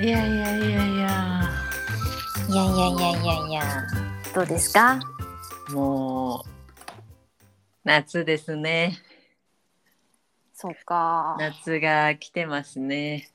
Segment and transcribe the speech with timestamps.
[0.00, 1.50] いやいやいやいや。
[2.48, 3.62] いやいやいやいやいや。
[4.34, 4.98] どうですか？
[5.70, 6.48] もう
[7.84, 8.96] 夏ですね。
[10.54, 11.36] そうか。
[11.38, 13.30] 夏が来てますね。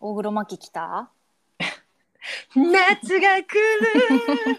[0.00, 1.10] 大黒摩季来た？
[2.54, 4.58] 夏が来る。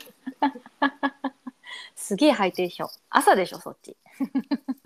[1.96, 2.90] すげえハイテンション。
[3.10, 3.96] 朝でしょそっち。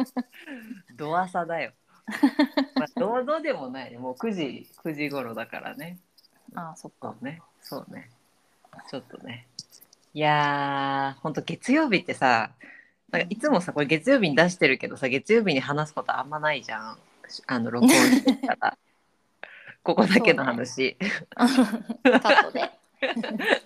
[0.95, 1.73] ド朝だよ。
[2.75, 5.99] まあどうどうでもないもう9時9時頃だからね
[6.55, 7.13] ああそっか。
[7.19, 7.41] そうね。
[7.61, 8.09] そうね。
[8.89, 9.47] ちょっとね。
[10.13, 12.51] いやーほんと月曜日ってさ
[13.11, 16.97] なんかいつもさこれ月曜日に出してるけどさ月曜日に話すことあんまないじゃん。
[17.45, 18.77] あの録音してたら。
[19.81, 20.97] ここだけの話、
[21.33, 22.69] カットで、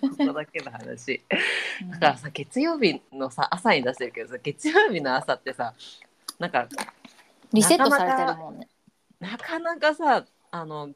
[0.00, 1.22] ここだけの話。
[1.90, 5.74] だからさ月曜日のさ朝に出してるけどさ月曜日の朝ってさ
[6.38, 6.68] なんか
[7.52, 8.68] リセットされてるもんね。
[9.18, 10.90] なかなかさあの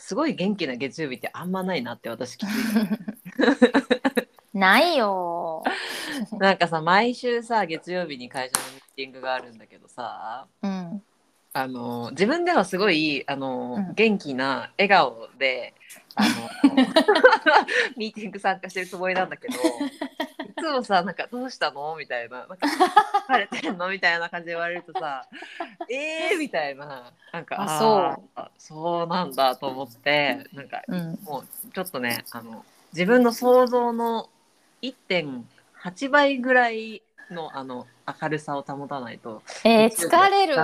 [0.00, 4.26] すごい元気な月曜日ってあんまないなって私気づいた。
[4.52, 5.62] ないよ。
[6.38, 11.02] なんかさ毎週さ月曜日に会社のミーティングがあるんだけどさうん
[11.52, 13.94] あの自分ではすごいあの、うん。
[13.94, 15.74] 元気な笑顔で
[16.14, 16.28] あの
[17.96, 19.58] ミーティング参加してるつもりなんだけどい
[20.60, 22.56] つもさなんか「どうしたの?」みたいな「なんか
[23.28, 25.26] 疲れてんの?」みたいな感じで言われるとさ
[25.90, 27.12] 「えー!」みたいな。
[27.32, 28.50] なんかあそう。
[28.58, 31.18] そうなんだと思ってなんかうん。
[31.22, 34.28] もうちょっとねあの自分の想像の
[34.82, 37.86] 1.8倍ぐらいのあの
[38.20, 40.56] 明るさを保たないとえー、疲れる。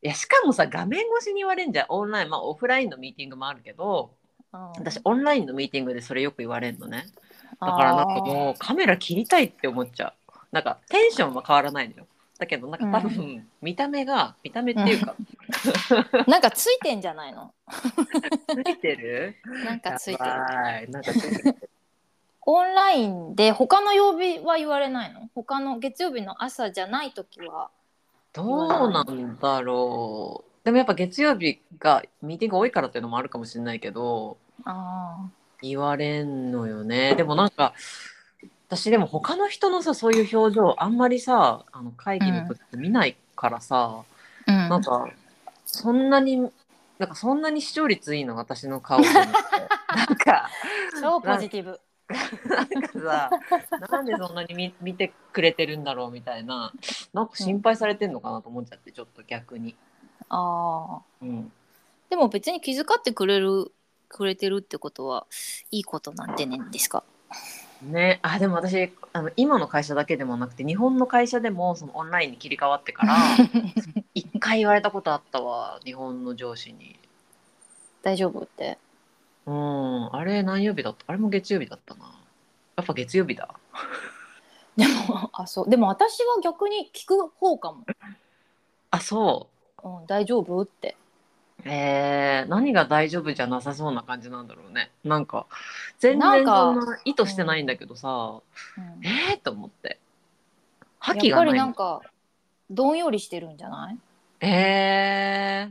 [0.00, 1.86] いやしかもさ画面越しに言われんじゃん。
[1.88, 4.10] オンラインまあオフラインのミーティングもあるけど
[4.52, 7.04] 私オンラインのミーティングでそれよく言われるのね
[7.60, 10.32] だからなんかもうカメラ切りたいって思っちゃう。
[10.52, 12.06] なんかテンションは変わらないのよ。
[12.38, 15.14] だけどなんか多分見た目が、見た目っていうか、
[16.26, 17.52] うなんかついてんじゃないの？
[18.48, 19.34] ついてる？
[19.64, 20.30] なんかついてる。
[20.90, 21.56] なんかついてる。
[22.46, 25.28] オンラインで他の曜日は言われないの？
[25.34, 27.70] 他の月曜日の朝じゃない時は
[28.32, 30.64] どうなんだろう。
[30.64, 34.38] でもやっぱ月曜日がミーティング多いからっていうのもあるかもしれないけど。
[34.64, 35.28] あ
[35.62, 37.14] 言われんのよね。
[37.16, 37.74] でもなんか
[38.68, 44.04] 私でも他の人のさそういう表情あんまりさあの会議の時って見ないからさ、
[44.46, 45.08] あ、うん、なんか
[45.64, 46.36] そんなに
[46.98, 48.36] なんかそんなに視聴率いいの？
[48.36, 49.30] 私の顔と思って。
[49.96, 50.50] なんか
[51.00, 51.80] 超ポジティブ。
[52.48, 53.30] なんかさ
[53.90, 56.72] なんでそんなに見見てくれてるんだろうみたいな
[57.12, 59.74] なんか心配されてんのかなと思っちゃってちょっと逆に。
[60.28, 61.52] ああうん。
[62.10, 63.70] でも別に気遣ってくれる
[64.08, 65.26] くれてるってことは
[65.70, 67.04] いいことなんでねんですか？
[67.82, 73.14] ね、あでも私あの今の会社だけでもなくて日本の会社でもそのオンラインに切り替わってから
[74.14, 76.98] 一回言われたことあったわ日本の上司に。
[78.02, 78.78] 大丈夫って？
[79.46, 80.14] うん。
[80.14, 81.04] あれ何曜日だった？
[81.06, 82.04] あれも月曜日だったな。
[82.76, 83.48] やっぱ月曜日だ。
[84.76, 85.70] でもあそう。
[85.70, 87.84] でも私は逆に聞く方かも、
[88.90, 89.48] あそ
[89.84, 89.88] う。
[89.88, 90.96] ん、大丈夫って。
[91.00, 91.07] う
[91.64, 94.90] えー、何が大丈夫じゃなさそうな感じなんだろうね。
[95.04, 95.46] なんか
[95.98, 98.40] 全然そんな意図してないんだけどさ、
[98.76, 99.04] うん。
[99.04, 99.98] えー、と思って。
[101.00, 102.00] 覇気やっぱりがなんか
[102.70, 103.98] どんよりしてるんじゃない？
[104.46, 105.68] え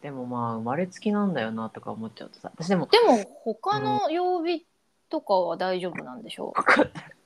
[0.00, 2.50] ー、でもまあ生まれつきなんだよなとか思っちゃうとさ。
[2.54, 4.64] 私でもでも他の曜日
[5.10, 6.54] とかは大丈夫なんでしょ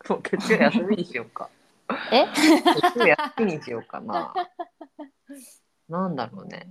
[0.08, 1.48] もう月曜休みにしようか。
[1.88, 2.26] うえ？
[2.34, 4.34] 月曜休みにしようかな。
[5.88, 6.68] なんだろうね。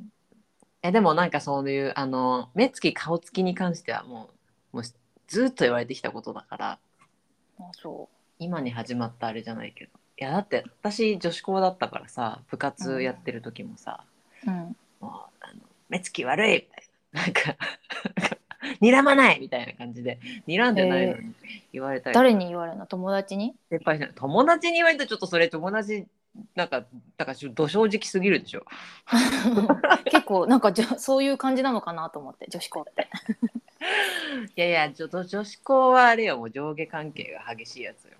[0.81, 4.29] えでもなんかそういうあの目つき顔つきに関してはも
[4.73, 4.83] うもう
[5.27, 6.79] ずっと言われてきたことだから。
[7.59, 8.07] あそ
[8.39, 9.91] 今に始まったあれじゃないけど。
[10.17, 14.03] いやだって私女子校だったからさ部活やってる時もさ、
[14.47, 14.63] う、うん、も
[15.01, 15.05] う
[15.41, 17.21] あの目つき悪いみたいな。
[17.21, 17.55] なんか
[18.81, 20.19] 睨まないみたいな感じで。
[20.47, 21.33] 睨んでないのに
[21.73, 22.85] 言われたり誰に言われるの？
[22.85, 23.55] 友達に？
[23.69, 26.05] 先輩じゃない友達に言われたらちょっとそれ友達
[26.55, 26.85] なんか
[27.17, 28.65] だからちょっと正直すぎるでしょ。
[30.05, 33.07] 結構なんかじゃそういう感じなのかなと思って女子校って。
[34.55, 38.11] いやいやちょっと女子校はあれよもう上下関係が激しいやつよ。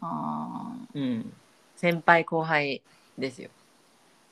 [0.00, 0.98] あー。
[1.00, 1.32] うん。
[1.76, 2.82] 先輩後輩
[3.18, 3.50] ですよ。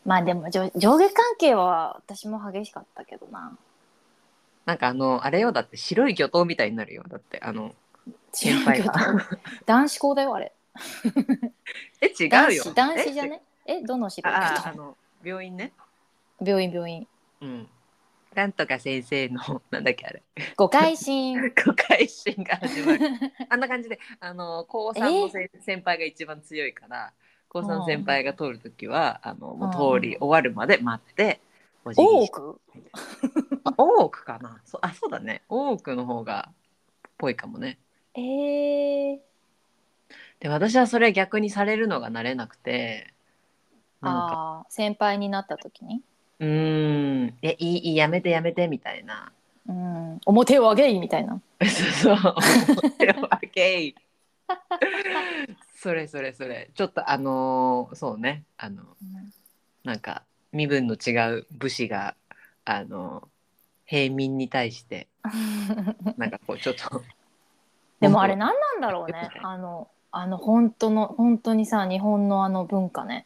[0.04, 3.56] まあでも上上下関係は私も激しかったけどな。
[4.66, 7.04] なんかあのあれよだって白い魚刀みたいになるよ。
[7.08, 7.74] だってあの
[8.32, 8.92] 先輩が。
[9.66, 10.52] 男子校だよあれ
[12.00, 12.64] え違うよ。
[12.74, 15.72] 男子じゃえねえどの白い方あああの病院ね。
[16.44, 17.06] 病院病院。
[17.40, 17.68] うん。
[18.34, 20.22] なんとか先生の なんだっけあれ。
[20.56, 21.40] 誤解心。
[21.66, 23.08] 誤解心が始まる。
[23.48, 27.12] あんな感じであの高3のせ先輩が一番強いから
[27.48, 31.40] 高3の先輩が通るときはあのもう通り終わるまで待って
[31.84, 32.32] お辞儀して。
[32.32, 32.60] 多く？
[33.64, 34.60] まあ、多くかな。
[34.64, 35.42] そあそうだね。
[35.48, 36.50] 多くの方が
[37.08, 37.78] っぽいかもね。
[38.14, 39.18] えー、
[40.40, 43.12] で私はそれ逆にされるのが慣れなくて
[44.00, 46.02] あー先輩になった時に？
[46.38, 47.34] うーん。
[47.42, 49.32] えいいいいやめてやめてみたいな。
[49.68, 50.20] うん。
[50.24, 51.40] 表を上げいみたいな？
[51.60, 52.34] そうそう。
[52.98, 53.94] 手を開けい
[55.74, 56.70] それそれそれ。
[56.74, 58.44] ちょっとあのーそうね。
[58.56, 58.84] あの
[59.82, 62.14] なんか身分の違う武士が
[62.64, 63.28] あの
[63.84, 65.08] 平民に対して
[66.16, 67.02] なんかこうちょっと。
[67.98, 69.28] でもあれ何なんだろうね。
[69.42, 69.88] あの
[70.20, 73.24] あの本当の本当にさ日本のあの文化ね。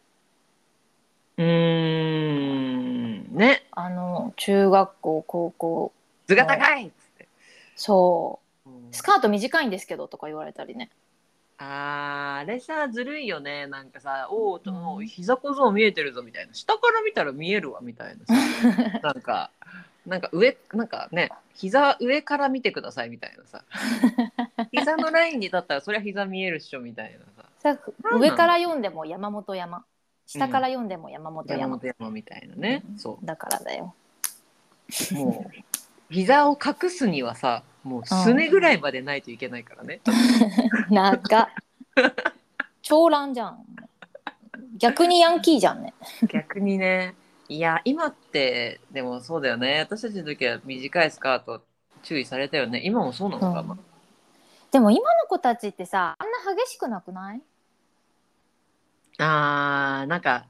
[1.39, 3.35] うーん。
[3.35, 3.65] ね。
[3.71, 5.93] あの中学校高校。
[6.27, 7.29] 図が高いっつって、
[7.77, 8.69] そう。
[8.69, 8.93] うん。
[8.93, 10.91] スカート短いんですけどとか言われたりね。
[11.57, 13.67] あーあれさずるいよね。
[13.69, 16.53] なんかさ「おお」ともううん膝小僧見えてるぞみたいな。
[16.53, 18.35] 下から見たら見えるわみたいなさ。
[19.03, 19.51] なんか
[20.07, 23.65] なんか上なんかね膝上から見てくださいみたいなさ。
[24.73, 27.77] 膝のラインに立ったらそりゃ膝見えるっしょみたいなさ。
[27.77, 27.79] さ
[28.19, 29.85] 上から読んでも山本山。
[30.27, 31.61] 下から読んでも山本山。
[31.61, 33.95] 山、本山みたいなね、うんそだからだよ。
[35.13, 40.01] うもう膝を隠すにはさもうすねぐらいまでないといけないからね、
[40.91, 41.49] 長っ。
[42.83, 43.65] 長乱じゃん。
[44.77, 45.95] 逆にヤンキーじゃんね。
[46.29, 47.15] 逆にね
[47.53, 49.81] いや今ってでもそうだよね。
[49.81, 51.63] 私たちの時は短いスカート
[52.03, 52.81] 注意されたよね。
[52.83, 53.81] 今もそうなのかな、うん。
[54.71, 57.43] でも今の子たちってさあんな激しくなくない？
[59.19, 60.47] あーなんか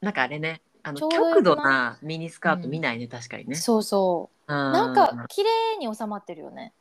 [0.00, 0.62] なんかあれね。
[0.82, 3.54] あの極度なミニスカート見ないね、確かにね。
[3.56, 4.50] そうそう。
[4.50, 6.72] ななんか綺麗に収まってるよね。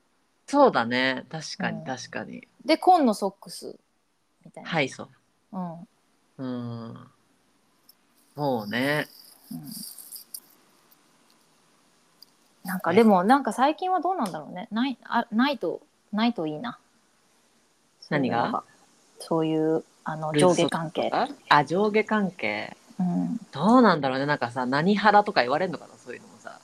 [0.47, 1.25] そうだね。
[1.29, 1.83] 確かにうん。
[1.83, 3.77] 確かに、で紺のソックス
[4.45, 5.09] みたいな、はいそう。
[5.51, 5.87] うん。
[6.37, 6.43] う
[6.93, 7.07] ん、
[8.39, 9.07] うんそうね
[12.63, 14.67] なんかでもなんか最近はどうなんだろうね。
[14.71, 15.81] ないあないと
[16.13, 16.77] ないといいな。
[18.09, 18.63] 何が？
[19.19, 22.77] そういうあの上下関係、ああ上下関係。
[22.99, 24.27] うん、どうなんだろうね。
[24.27, 25.93] なんかさ何腹とか言われるのかな？
[25.97, 26.59] そういうのもさ。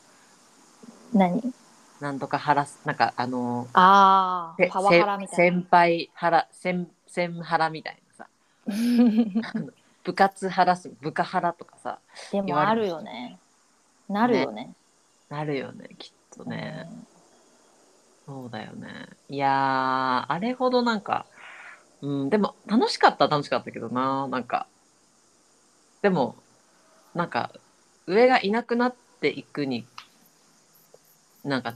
[1.14, 1.42] 何？
[2.02, 5.58] なんとか腹すなんかあのせああパワハラみたいな。
[5.58, 8.28] 先輩腹先先腹みたいなさ
[10.06, 12.00] 部活腹す部下腹とかさ
[12.32, 13.40] でもあるよね。
[14.08, 14.74] なるよね。
[15.30, 16.88] なるよねきっとね、
[18.28, 18.88] そうだよね。
[19.28, 21.26] いやーあれほどなんか
[22.02, 24.28] うんでも楽しかったは楽しかったけどな。
[24.28, 24.68] なんか
[26.02, 26.36] でも
[27.16, 27.52] なんか
[28.06, 29.88] 上がいなくなっていくに
[31.44, 31.74] なんか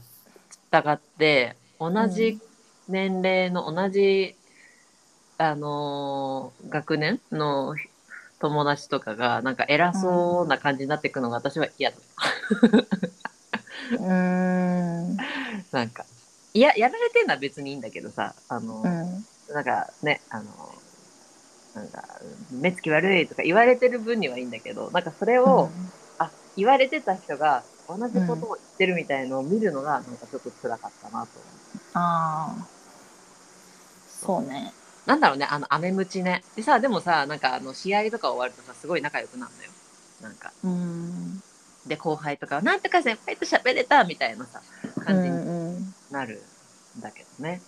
[0.70, 2.38] 従って同じ
[2.88, 4.36] 年齢の同じ、
[5.38, 7.74] あのー学年の
[8.40, 11.96] 友達とかがなんか偉そうな感じになっていくのが私は嫌だ。
[13.92, 15.16] うん。
[15.16, 16.04] なんか
[16.54, 19.54] いややられてるのは別にいいんだけどさあの、うん。
[19.54, 20.44] なんかねあの
[21.74, 22.02] なんか
[22.50, 25.70] 目つき悪いとか言われてる分にはいいんだけどなんかそれを、
[26.18, 31.26] あ言われてた人が同じことを言ってるみたいのを見るのがなんかちょっと辛かったなと思う。
[31.94, 32.66] ああ
[34.08, 34.72] そうね
[35.06, 36.42] なんだろうねあのアメムチね。
[36.56, 39.70] でさでもさなんかあの試合とか終わるとさすごい仲良くなるのよ。
[40.22, 40.52] なんか。
[40.64, 41.42] うん。
[41.86, 44.60] で後輩とかはなんとか先輩と喋れたみたいなさ
[44.96, 45.94] う感じにんうん。
[46.10, 46.42] なる
[46.98, 47.62] んだけどね、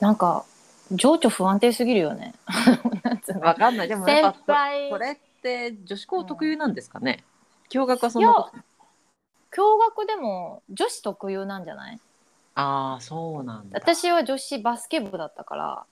[0.00, 0.44] なんか
[0.92, 2.34] 情緒不安定すぎるよね。
[3.40, 3.88] わかんない。
[3.88, 4.90] でもやっ先ぱ輩。
[4.90, 7.24] これって女子校特有なんですかね。
[7.70, 8.58] 驚愕はそんなこと。
[9.54, 11.98] 共学でも女子特有なんじゃない？
[12.54, 13.78] ああそうなんだ。
[13.78, 15.84] 私は女子バスケ部だったから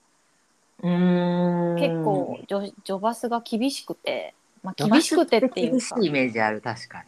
[0.83, 1.79] うーん。
[1.79, 5.97] 結構女女バスが厳しくて、まあ、厳しくてっていうか。
[6.01, 7.05] イメージある確か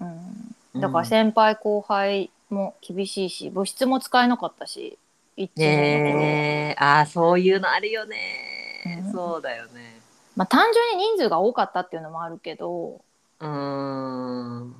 [0.00, 4.96] うん、にだから先輩後輩も厳しいし部室も使えなかったし
[5.36, 9.12] 一年のああそういうのあるよね、うん。
[9.12, 10.00] そうだよね。
[10.36, 13.00] まあ単純に人数が多かったっていうのもあるけど、
[13.40, 14.62] うーん。
[14.62, 14.74] うん、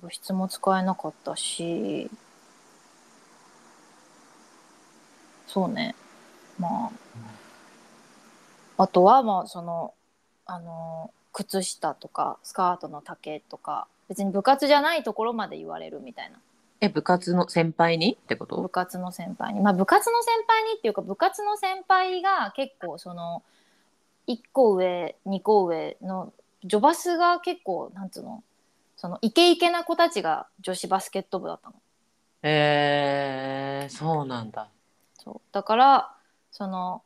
[0.00, 2.10] 部室も使えなかったし。
[5.46, 5.94] そうね。
[6.58, 7.09] まあ
[8.82, 9.92] あとはまあその
[10.46, 16.38] あの靴下とかスカートの丈とか別に部活じゃないところまで言われるみたいな。
[16.80, 19.60] え部活の先輩にってこ部と活の先輩に。
[19.60, 23.42] まあ部活の先輩にっていうか部活の先輩が結構その
[24.26, 26.32] 1個上2個上の
[26.64, 28.42] 女バスが結構なんつうの
[28.96, 31.74] そのイケイケな子たちが女子バスケット部だったの。
[32.42, 34.68] えー、そうなんだ。
[35.18, 35.40] そう。
[35.52, 36.14] だから
[36.50, 37.02] その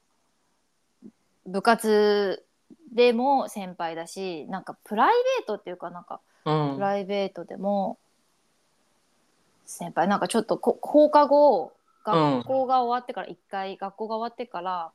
[1.46, 2.44] 部活
[2.92, 6.74] でも先輩だしなんかプライベートっていうかなんかうん。
[6.74, 7.98] プライベートでも
[9.64, 10.08] 先輩。
[10.08, 11.72] なんかちょっとこ放課後
[12.04, 14.90] 学校が終わってから一回、学校が終わってから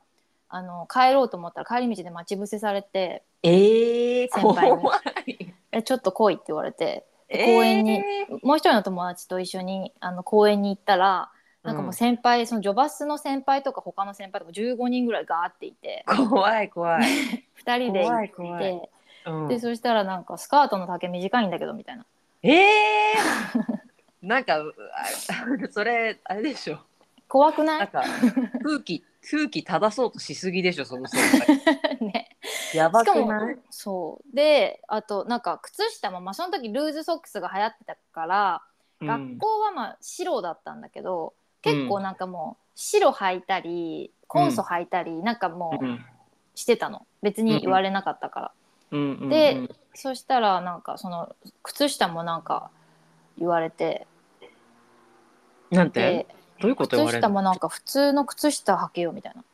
[0.48, 4.76] あの帰ろうと思ったら帰り道で待ち伏せされてえー、先輩に。
[4.78, 5.54] 怖い。
[5.72, 7.46] 「えちょっと来い」って言われてえー。
[7.46, 8.02] 公園に
[8.42, 11.30] もう一人の友達と一緒にあの公園に行ったら
[11.62, 16.04] なんかもう先輩、そのジョバスの先輩とか他の先輩とか15人ぐらいガーっていて。
[16.06, 17.02] 怖い怖い。
[17.64, 18.34] 2人で行怖いって。
[18.34, 18.90] 怖い。
[19.26, 19.48] うん。
[19.48, 22.06] でそしたらなんかスカートの丈短いんだけどみたいな。
[22.42, 23.78] えー、
[24.26, 24.62] なんか
[25.70, 26.78] それあれでしょ。
[27.28, 27.78] 怖くない？
[27.80, 28.02] なんか
[28.64, 31.98] 空気空気正そうとしすぎでしょその先輩。
[32.00, 32.36] ね。
[32.74, 33.58] やばくない？
[33.68, 34.34] そう。
[34.34, 38.62] であとなんか靴下も、まあ、その時ルーズソックスが流行ってたから、
[39.02, 45.86] 学校はまあ白だったんだけど結構なんかもう白履いたり紺素履いたり、なんかもう
[46.54, 47.06] してたの。
[47.22, 48.52] 別に言われなかったか
[48.92, 48.98] ら、
[49.28, 52.70] でそしたらなんかその靴下もなんか
[53.38, 54.06] 言われて。
[55.70, 56.00] なんて？
[56.00, 56.26] で
[56.60, 57.28] どういうこと言わ靴れるの？
[57.28, 59.44] 下もなんか普通の靴下履けよみたいな。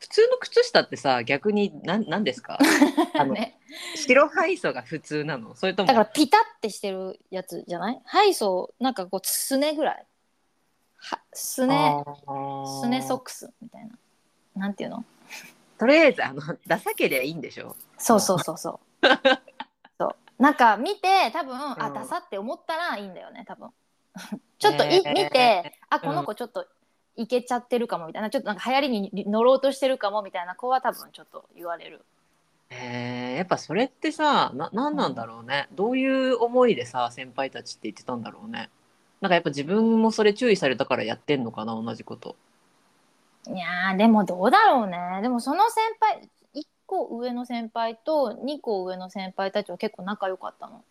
[0.00, 2.58] 普通の靴下ってさ逆になんなんですか？
[3.32, 3.58] ね、
[3.94, 5.54] 白ハイソが普通なの？
[5.54, 5.86] それとも？
[5.86, 8.00] だからピタってしてるやつじゃない？
[8.04, 10.06] ハイソーなんかこうすねぐらい
[11.06, 12.02] はすね
[12.82, 13.90] すねソックスみたいな。
[14.56, 15.04] なんていうの？
[15.78, 17.76] とりあえずあのダサけりゃいいんでしょ？
[17.98, 19.06] そうそうそうそう。
[19.98, 20.16] そう。
[20.42, 21.94] なんか見て多分、あうん。
[21.94, 23.70] ダサって思ったらいいんだよね多分。
[24.58, 25.12] ちょっとい、へー。
[25.12, 26.66] 見てあこの子ちょっと
[27.16, 28.30] いけちゃってるかもみたいな。
[28.30, 32.04] ちょっとなんか流行りに乗ろうとしてるかもみたいな子は多分ちょっと言われる。
[32.70, 38.70] へえやっぱそれってさななんなんだろうね、どういう思いでさ先輩たちって言ってたんだろうね
[39.20, 42.36] なんかやっぱ自分もそれ注意されたからやってんのかな同じこと。
[43.46, 44.96] いやーでもどうだろうね。
[45.22, 50.82] でもその先輩1個上の先輩と2個上の先輩たちは結構仲良かったの。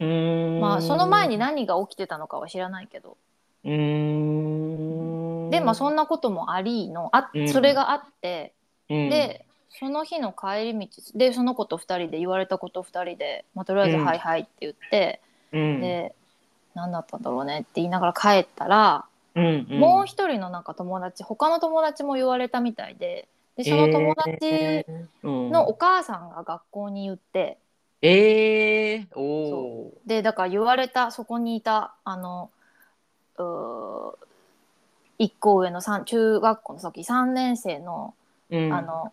[0.00, 0.60] うーん。
[0.60, 3.16] まあその前に何が起きてたのかは知らないけど。
[3.64, 3.70] うー
[5.48, 5.50] ん。
[5.50, 7.48] でまあそんなこともありのあうん。
[7.48, 8.52] それがあって、
[8.90, 9.08] うん。
[9.10, 14.04] でその日の帰り道でその子と2人で言われたこと2人で、まあ、とりあえず「うん。
[14.04, 15.20] はいはい」って言って、
[15.52, 15.80] うん。
[15.80, 16.14] で
[16.74, 19.04] 何だったんだろうねって言いながら帰ったら、
[19.34, 19.78] うんうん。
[19.78, 24.84] もう一人のなんか友達他の友達も言われたみたいででその友達
[25.22, 27.58] のお母さんが学校に言って。
[28.02, 30.08] えー、おー。
[30.08, 32.50] でだから言われたそこにいたあの
[33.38, 34.14] うー
[35.18, 38.14] 一個上の三中学校の時3年生の,、
[38.50, 38.72] うん。
[38.72, 39.12] あの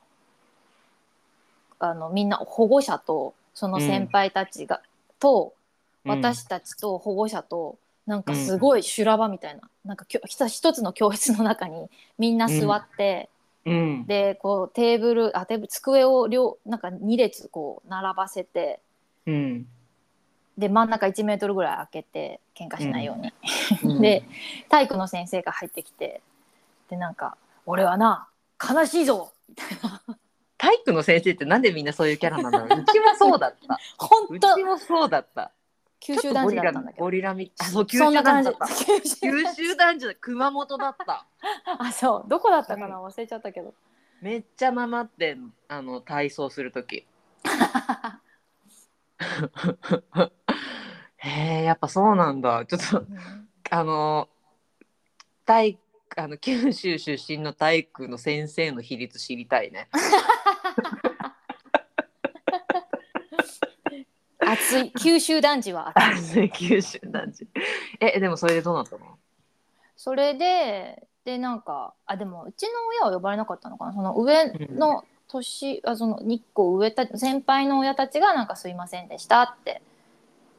[1.79, 4.81] あのみんな保護者とその先輩たちが、
[5.19, 5.53] と
[6.05, 7.77] 私たちと保護者と
[8.07, 13.29] なんかすごい修羅場みたいな,、なんかきょ一つの教室の中にみんな座って、
[13.65, 14.05] うん。
[14.07, 18.79] でこうテーブルあテーブル机を両なんか2列こう並ばせて。
[19.25, 19.67] うん。
[20.57, 23.31] で真ん中1メートルぐらい開けて喧嘩しないように、
[23.93, 24.01] うん。
[24.01, 24.23] で
[24.69, 26.21] 体育の先生が入ってきて
[26.89, 28.27] でなんか「俺はな
[28.61, 30.01] 悲しいぞ!」みたいな。
[30.57, 33.73] 体育の先生ってなんでみんなそういうキャラなんだろううちもそうだった。
[33.73, 34.55] う 本当。
[34.55, 35.51] ちもそうだった
[36.01, 37.03] 九州男児だったんだけど。
[37.03, 38.49] ゴリラみあそう九そん州な感じ。
[38.49, 38.75] 男児だった。
[39.55, 41.25] 九州男児だ熊本だった。
[41.79, 42.97] あそうどこだったかな？
[43.01, 43.73] 忘れちゃったけど。
[44.21, 47.05] めっちゃママってあの体操する時。
[51.17, 51.29] へ
[51.61, 52.65] えやっぱそうなんだ。
[52.65, 53.05] ちょっと
[53.69, 54.27] あの
[55.45, 55.77] 体
[56.17, 59.87] あの九州出身の体育の先生の比率知りたいね
[64.51, 66.51] 熱い九州男児は熱い。
[66.51, 67.47] 九州男児。
[67.99, 69.17] えでもそれでどうなったの？
[69.95, 73.93] それででなんかあでもうちの親は呼ばれなかったのかな？
[73.93, 79.81] その上の年、あその日光上た先輩の親たちがなんか「すいませんでした」って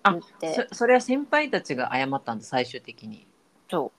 [0.05, 0.67] 言って。
[0.71, 3.27] そそれは先輩たちが謝ったんだ最終的に。
[3.71, 3.99] そう。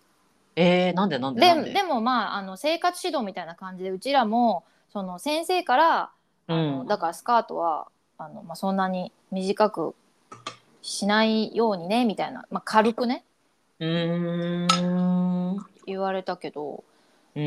[0.55, 1.41] えー、なんでなんで？
[1.41, 1.73] なんでで？
[1.75, 6.11] でもまああの生活指導みたいな感じでうちらもその先生から
[6.47, 6.87] あの、うん。
[6.87, 9.95] だからスカートはあの、まあ、そんなに短く
[10.81, 13.23] しないようにねみたいな、まあ、軽くね
[13.79, 15.65] うーん。
[15.85, 16.83] 言われたけど、
[17.35, 17.43] うん。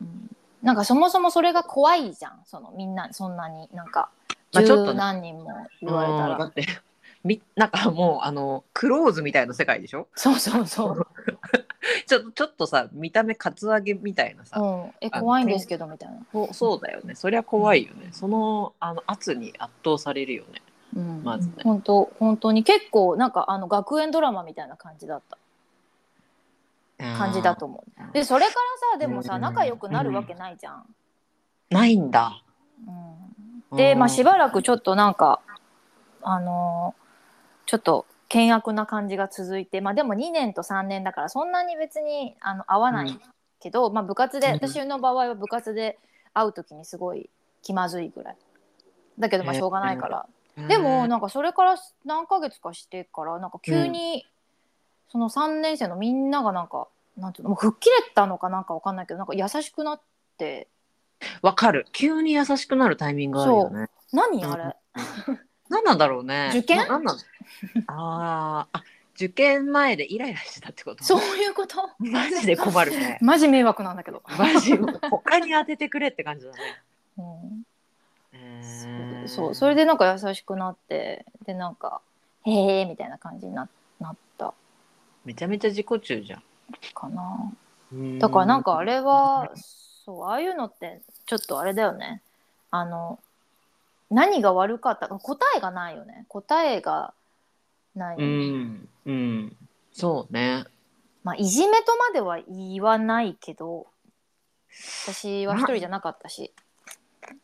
[0.00, 0.30] うん、
[0.62, 4.10] なんかそもそもそれが怖いじゃんそのみんなそんなになんか
[4.50, 4.98] 十まあちょっとね。
[4.98, 6.66] 何人も言われたら、うんだって
[7.24, 10.08] みなんかもうあのクローズみたいな世界でしょ？
[10.16, 11.06] そうそうそう、
[12.06, 17.14] ちょっとちょっとさ見た目カツアゲみたいなさ、うん、えあ怖いんですけどみたいな、そうそうだよね。
[17.14, 18.10] そりゃ怖いよね。
[18.12, 20.62] そのあの圧に圧倒されるよね。
[20.94, 21.54] うん、まずね。
[21.64, 25.38] 本当本当に結構なんかあの学園ドラマみたいな感じだった。
[27.18, 28.12] 感じだと思う。
[28.12, 28.56] でそれから
[28.92, 29.40] さでもさうん。
[29.40, 30.84] 仲良くなるわけないじゃん。
[31.70, 32.42] ないんだ。
[33.70, 35.40] うん、で、まあ、しばらくちょっとなんか
[36.22, 37.02] あのー
[37.66, 43.18] ちょっと険悪な感じが続いてまあでも2年と3年だからそんなに別にあの合わない
[43.60, 44.54] けど、まあ、部活でうん。
[44.54, 45.98] 私の場合は部活で
[46.32, 47.28] 会う時にすごい
[47.62, 48.36] 気まずいぐらい。
[49.18, 50.26] だけどまあしょうがないから、
[50.66, 54.26] でもなんかそれから何ヶ月かしてからなんか急に
[55.10, 60.00] その3年生のみんながなんかなんていうのもう吹っ切れたのかなんかわかんないけどなんか優しくなっ
[60.38, 60.68] て。
[61.42, 61.86] わかる。
[61.92, 63.88] 急に優しくなるタイミングあるよね。
[64.12, 64.76] 何あれ、
[65.72, 66.50] 何なんだろうね。
[66.52, 66.76] 受験？
[66.76, 67.16] ななんなん？
[67.88, 68.68] あ
[69.14, 71.02] 受験前でイライラしてたってこと？
[71.02, 71.88] そういうこと？
[71.98, 73.18] マジで困るね。
[73.24, 74.76] マジ迷惑なんだけど、マジ
[75.10, 76.58] 他に当ててくれって感じだね。
[77.18, 77.64] うん。
[78.32, 79.28] へー。
[79.28, 82.00] そうそれでなんか優しくなってでなんか
[82.44, 84.52] 「へえ」みたいな感じにななった。
[85.24, 86.42] めちゃめちゃ自己中じゃん。
[86.94, 87.52] かな。
[88.18, 92.20] だからなんかあれはそうああいうのってちょっとあれだよね。
[92.70, 93.18] あの
[94.12, 96.26] 何が悪かったか答えがないよね。
[96.28, 97.14] 答えが
[97.94, 98.88] ない、うん。
[99.06, 99.56] うん。
[99.92, 100.64] そうね。
[101.24, 103.86] まあいじめとまでは言わないけど
[105.04, 106.52] 私は一人じゃなかったし。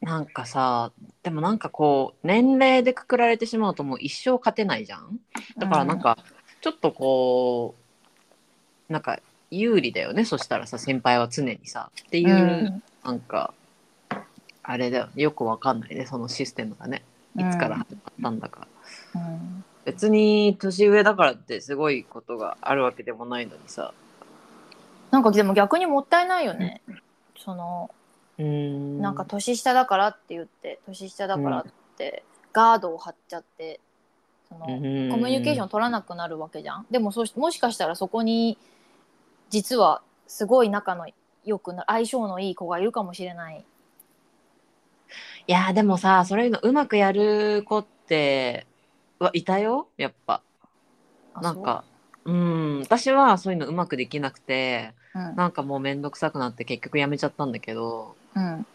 [0.01, 5.19] なんかさでもなんかこう年齢でくくられてしまうともう一生勝てないじゃん。
[5.57, 6.19] だからなんか
[6.61, 7.77] ちょっとこ
[8.89, 9.21] うなんか
[9.51, 11.91] 有利だよねそしたらさ先輩は常にさ。
[12.07, 12.83] っていう、うん。
[13.05, 13.55] なんか
[14.71, 15.09] あれだよ。
[15.17, 17.03] よくわかんないねそのシステムがね。
[17.37, 18.67] いつから始まったんだか、
[19.15, 19.65] うん。
[19.85, 23.95] 別に年上だからってすごいことがあるわけでもないのにさ。
[25.11, 26.83] なんかでも逆にもったいないよね、
[27.39, 27.91] その
[28.39, 29.01] うーん。
[29.01, 31.65] なんか年下だからって言って年下だからっ
[31.97, 33.81] てガードを張っちゃって
[34.49, 36.87] そのコミュニケーションを取らなくなるわけじゃん。
[36.91, 38.59] でもそしもしかしたらそこに
[39.49, 41.07] 実はすごい仲の
[41.45, 43.65] 良くな相性のいい子がいるかもしれない。
[45.49, 48.67] いやーでもさそういうのうまくやる子って
[49.19, 49.89] はいたよ？
[49.97, 50.43] やっぱ。
[51.33, 51.85] あなんか
[52.27, 52.31] う？
[52.33, 52.81] ん。
[52.81, 55.37] 私はそういうのうまくできなくてそううん。
[55.37, 58.15] なんかもうめんどくさくなって結局やめちゃったんだけど。
[58.37, 58.67] うん。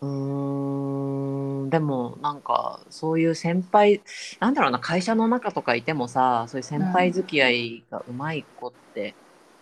[0.00, 1.70] うーん。
[1.70, 4.00] でもなんかそういう先輩
[4.38, 9.16] なんだろうな会社の中とかいてもさそういう先輩付き合いがうまい子って、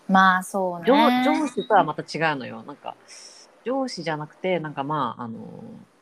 [0.09, 1.23] まあそう上ね。
[1.25, 2.63] 上司とはまた違うのよ。
[2.65, 2.97] なんか
[3.65, 5.39] 上司じゃなくてなんかまああの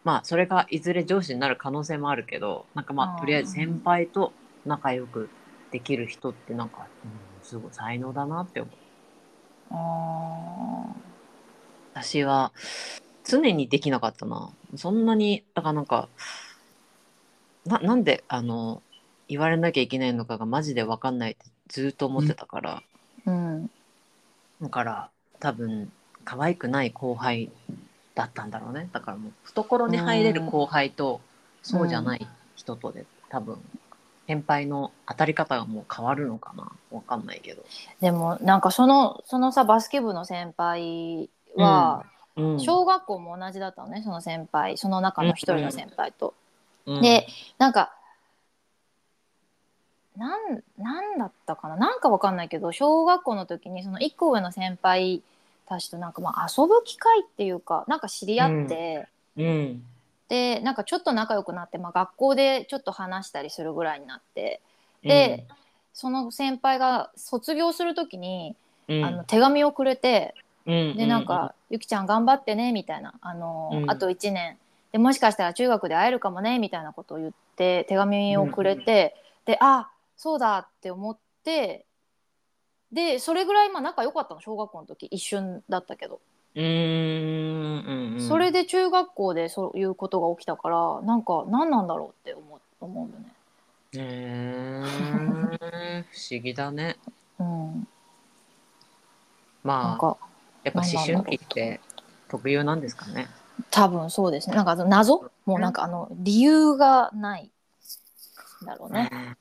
[0.05, 4.33] まあそれがいずれ上司になる可能性もあるけどなんかまあとりあえず先輩と
[4.65, 5.29] 仲良く
[5.71, 7.11] できる人ってなんか、うん、
[7.43, 8.75] すごい才能だなって思う。
[9.73, 10.95] あ
[11.95, 12.53] 私は
[13.25, 14.51] 常にできなかったな。
[14.77, 16.09] そんなにだからなんか
[17.67, 18.83] ななんであの
[19.29, 23.71] 言われなきゃいけないのかがマジで分かんないってずっと思ってたから、ーうん。
[24.61, 25.93] だから多分
[26.25, 27.51] 可愛くない後輩
[28.15, 28.89] だったんだろうね。
[28.93, 31.21] だからもう懐に入れる後輩と
[31.63, 33.59] そうじゃない人とで多分
[34.27, 36.71] 先輩の当たり方がもう変わるのかな。
[36.91, 37.65] 分かんないけど、
[38.01, 42.05] でもなんかそのそのさバスケ部の先輩は、
[42.37, 42.61] うん。
[42.61, 44.79] 小学校も同じだったのねその先輩。
[44.79, 46.35] その中の一人の先輩と。
[46.87, 47.03] うん。
[47.03, 47.27] で
[47.59, 47.93] なんか
[50.17, 51.77] なんなんだったかな。
[51.77, 55.23] なんかわかんないけど小学校の時にその1個上の先輩
[55.71, 59.07] たちとなんかまあ遊ぶ機会っていうかなんか知り合って、
[59.37, 59.83] うん。
[60.29, 64.61] でなんかちょっと仲良くなって、まあ、学校でちょっと話したりするぐらいになって
[65.03, 65.47] で、
[65.93, 68.55] その先輩が卒業する時に、
[68.89, 69.05] うん。
[69.05, 70.35] あの手紙をくれて
[70.67, 70.97] うん。
[70.97, 73.91] でなんか「ゆきちゃん頑張ってね」みたいなあの、うん。
[73.91, 74.59] あと1年。
[74.93, 81.87] でもしかしたら中学で会えるかもねみたいなことを言って手紙をくれて、であそうだって思って
[82.93, 86.21] でそれぐらいまあ仲良かったの小学校の時一瞬だったけど、
[86.55, 88.21] うーんうんうん。
[88.21, 93.33] それで中学校でそういうことが起きたからなんか何なんだろうって思う思うよね。
[93.93, 96.97] へー 不思議だね。
[97.39, 97.87] うん、なん
[99.63, 100.17] まあか
[100.65, 101.81] やっぱ思春期って
[102.29, 103.29] 特有なんですかね。
[103.71, 104.57] 多分そうですね。
[104.57, 105.31] なんか謎？
[105.47, 107.51] もうなんかあの理由がない
[108.63, 109.37] んだろうね。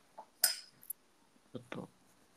[1.52, 1.90] ちょっと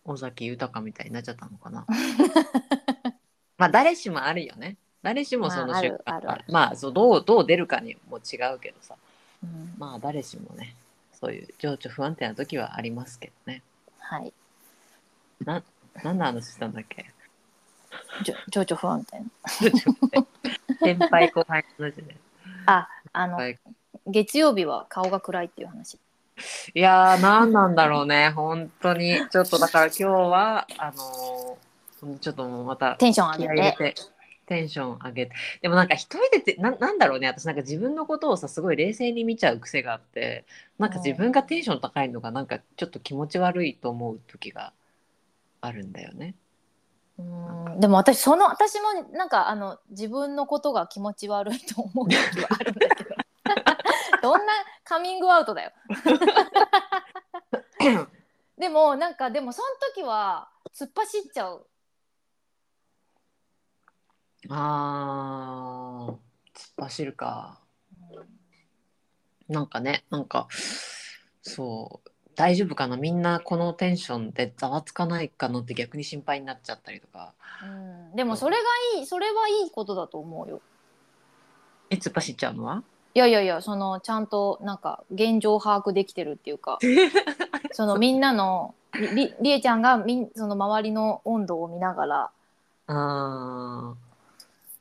[0.04, 1.86] 尾崎豊みたいになっちゃったのかな。
[3.58, 4.76] まあ誰しもあるよね。
[5.02, 8.96] 誰しもその瞬間あるあるまあそうどうどう出るかにも違うけどさ。
[9.42, 9.74] うん。
[9.78, 10.74] まあ誰しもね
[11.12, 13.62] そういう情緒不安定な時はありますけどね。
[13.98, 14.32] はい。
[15.44, 15.62] な
[16.02, 17.06] 何の話したんだっけ？
[18.48, 19.22] 情緒不安定。
[20.80, 22.16] 先輩後輩の話で
[22.66, 23.58] ああの、はい。
[24.06, 25.98] 月曜日は顔が暗いっていう話
[26.74, 28.30] いやー何なんだろうね。
[28.30, 29.18] 本当に。
[29.30, 31.72] ちょっとだから今日はあのー
[32.20, 33.94] ちょっともうまたテンション上げて。
[34.44, 35.32] テンション上げて。
[35.62, 37.28] でもなんか一人でてななんだろうね。
[37.28, 40.44] 私なんか自分のことをさすごい冷静に見ちゃう癖があって
[40.78, 44.72] なんか自分がテンション高いのがなんかちょっと気持ち悪いと思う時が
[45.60, 46.34] あるんだよね。
[47.18, 47.80] うん。
[47.80, 53.11] でも私その私もなんかあの自分のことが気持ち悪いと思う時はあるんだけど
[54.22, 54.52] どんな
[54.84, 55.72] カミングアウトだよ。
[58.56, 61.66] でもなんかでもその時は突っ走っちゃう。
[64.48, 66.18] あー突っ
[66.78, 67.60] 走るか。
[69.48, 70.46] なんかねなんか
[71.42, 72.96] そう大丈夫かな？
[72.96, 77.34] みんなこのテンションでざわつかないかなって逆に心配になっちゃったりとか。
[77.64, 78.14] うん。
[78.14, 78.62] でもそれが
[78.98, 80.62] いいそれはいいことだと思うよ。
[81.90, 82.84] え突っ走っちゃうのは？
[83.14, 86.78] いやいやいやそのちゃんとなんか現状把握できてるっていうか
[87.72, 92.30] そのみんなのりりりえちゃんがみんその周りの温度を見ながら
[92.86, 93.94] あ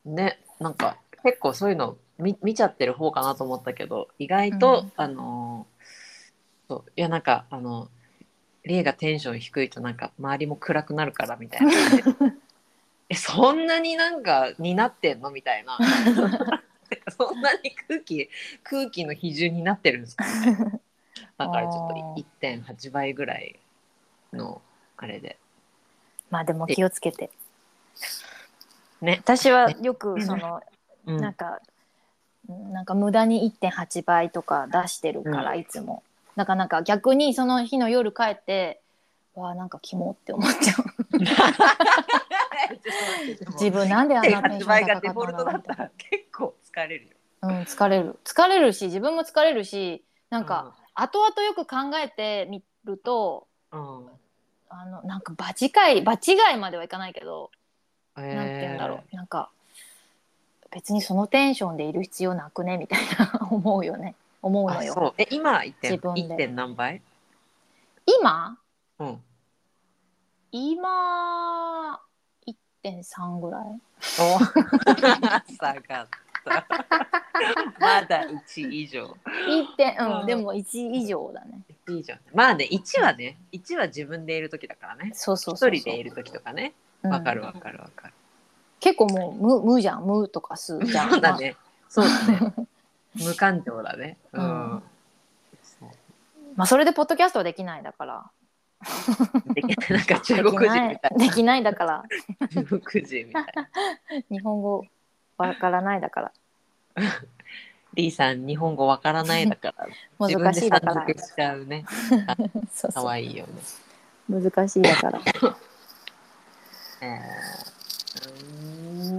[0.06, 0.10] ー。
[0.10, 4.92] ねなんか結構そういうの見見ちゃってる方かなと思ったけど意外と、うん。
[4.96, 5.72] あのー
[6.68, 7.88] そういやなんかあの
[8.64, 11.72] リエがテンション低いとなんか周りも暗くなるからみたいな
[13.10, 15.78] えそんなになんかになってんのみたいな
[17.16, 18.28] そんなに空気
[18.62, 20.24] 空気の比重になってるんですか？
[21.38, 21.94] だからちょっと
[22.40, 23.58] 1.8倍ぐらい
[24.32, 24.60] の
[24.96, 25.38] あれで。
[26.30, 27.30] まあでも気をつけて。
[29.00, 30.62] ね、私はよくその
[31.06, 31.20] うん。
[31.20, 31.60] なんか、
[32.48, 35.58] なんか無駄に1.8倍とか出してるから、うん。
[35.58, 36.02] いつも。
[36.36, 36.82] だからなんか。
[36.82, 38.80] 逆にその日の夜帰って、
[39.34, 40.84] わあなんかキモって思っちゃう。
[43.54, 47.10] 自分なんであんなテンシ1.8ョン高かったの結構疲れるよ。
[47.40, 47.48] な。
[47.48, 48.18] うん、疲れる。
[48.24, 54.10] 疲れるし、自分も疲れるし、なんか、後々よく考えてみると、うん、うん
[54.68, 57.50] あの、なんか場違い、場違いまではいかないけど、
[58.16, 59.16] えーなんて言うんだろう。
[59.16, 59.50] なんか、
[60.70, 62.78] 別にそのテンションでいる必要なくね？
[62.78, 64.14] みたいな 思うよね。
[64.40, 64.92] 思うのよ。
[64.92, 67.02] あそうえ今1点自分で1点何倍？
[68.06, 68.58] 今？
[68.98, 69.22] うん
[70.54, 71.98] 今
[72.84, 73.80] 1.3ぐらい
[74.20, 74.38] お
[75.54, 76.08] 下がっ
[76.44, 76.66] た
[77.80, 79.16] まだ1以上。
[79.26, 80.22] 1点ううん。
[80.24, 81.60] んでも1以上だね。
[81.86, 82.14] 1以上。
[82.34, 85.10] まあね1はね1は自分でいる時だからね。
[85.14, 85.74] そうそうそうそう。
[85.74, 86.74] 一人でいる時とかね。
[87.02, 87.10] うん。
[87.10, 88.14] わかるわかるわかる、
[88.80, 90.04] 結構もう無無じゃん。
[90.04, 91.10] 無とかすじゃん。
[91.10, 91.56] そうだね。
[91.88, 92.54] そうだね。
[93.14, 94.16] 無感情だね。
[94.32, 94.82] うん、うん。
[95.62, 95.90] そう。
[96.56, 98.30] まあそれでポッドキャストはできないだから。
[99.54, 99.90] できない。
[99.90, 100.86] なんか中で国人きな。
[100.86, 101.18] いみたい。
[101.18, 102.04] できないだから。
[102.40, 103.68] な中国人みたいな。
[104.30, 104.84] 日本語
[105.38, 106.32] わからないだから。
[107.94, 109.86] リーさん日本語わからないだから。
[110.20, 110.94] 自 分難でしいだから。
[110.94, 111.84] 参読しちゃうね。
[112.72, 113.52] そうそ可愛いよね。
[114.30, 115.20] う難しいだから。
[117.00, 119.12] えー、うー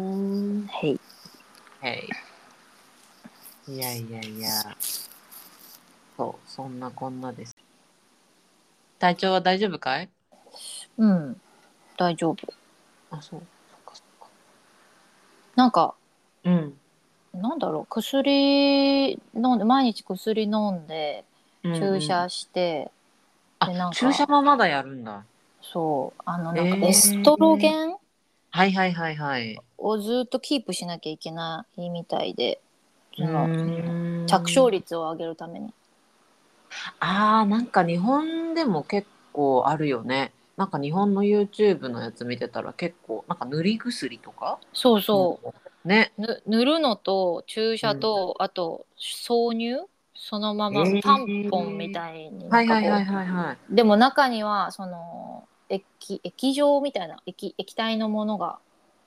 [0.63, 0.67] ん。
[0.67, 0.99] はい。
[1.82, 2.10] はい。
[3.67, 4.49] いやいやいや。
[6.17, 7.56] そうそんなこんなです。
[8.99, 10.10] 体調は大丈夫かい？
[10.97, 11.41] うん。
[11.97, 12.54] 大丈夫。
[13.12, 13.41] あそう。
[13.69, 14.28] そっかそっか。
[15.56, 15.95] なんか
[16.45, 16.77] うん。
[17.34, 21.25] なんだろう薬飲んで毎日薬飲んで
[21.63, 22.91] 注射して、
[23.60, 23.95] あでなんか。
[23.95, 25.23] 注射もまだやるんだ。
[25.62, 26.21] そう。
[26.25, 26.86] あのなんかえー。
[26.88, 27.95] エストロゲン
[28.51, 29.60] はいはいはいはい。
[29.77, 32.62] をずっとキープしなきゃいけないみたいで
[33.15, 35.73] そのの着床率を上げるために。
[36.99, 40.32] あーなんか日本でも結構あるよね。
[40.56, 44.60] なんか日本の YouTube のやつ見てたら結構なんか塗り薬とか？
[44.71, 45.53] そうそう
[45.86, 46.13] ね。
[46.17, 49.78] ぬ塗るのと注射と、あと挿入？
[50.15, 51.02] そのままえー。
[51.02, 53.58] タンポンみたいにはいはいはいはいはい。
[53.72, 58.60] うでも中にはその液液状みたいな液液体のものが、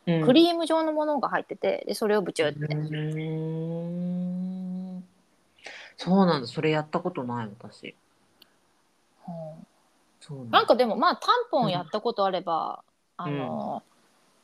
[0.06, 0.24] うん。
[0.24, 3.86] クリーム状のものが入っててでそれをブチュって、うー。
[4.98, 5.04] ん
[5.96, 6.46] そうなんだ。
[6.46, 7.94] それやったことない私。
[9.28, 9.30] う。
[9.30, 9.66] ん
[10.20, 10.58] そうなんだ。
[10.58, 12.82] なんかでもまあタンポンやったことあれば、
[13.16, 13.82] あの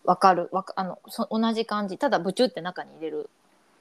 [0.04, 0.48] わかる。
[0.52, 1.98] わかあのそ同じ感じ。
[1.98, 3.30] ただブチュって中に入れる。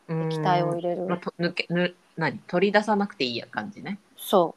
[0.10, 1.04] 液体を入れる。
[1.04, 2.40] まあ、と抜けぬ何？
[2.48, 4.00] 取り出さなくていいや感じね。
[4.18, 4.56] そ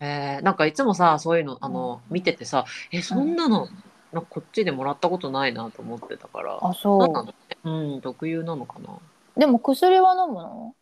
[0.00, 3.68] えー、なんかいつもさそういうのあの、見ててさえそんなの、
[4.12, 7.34] なこっちでもらったことないなと思ってたからうあそなんなのね？
[7.64, 8.94] うん特有なのかな？
[8.94, 10.74] うでも薬は飲むの？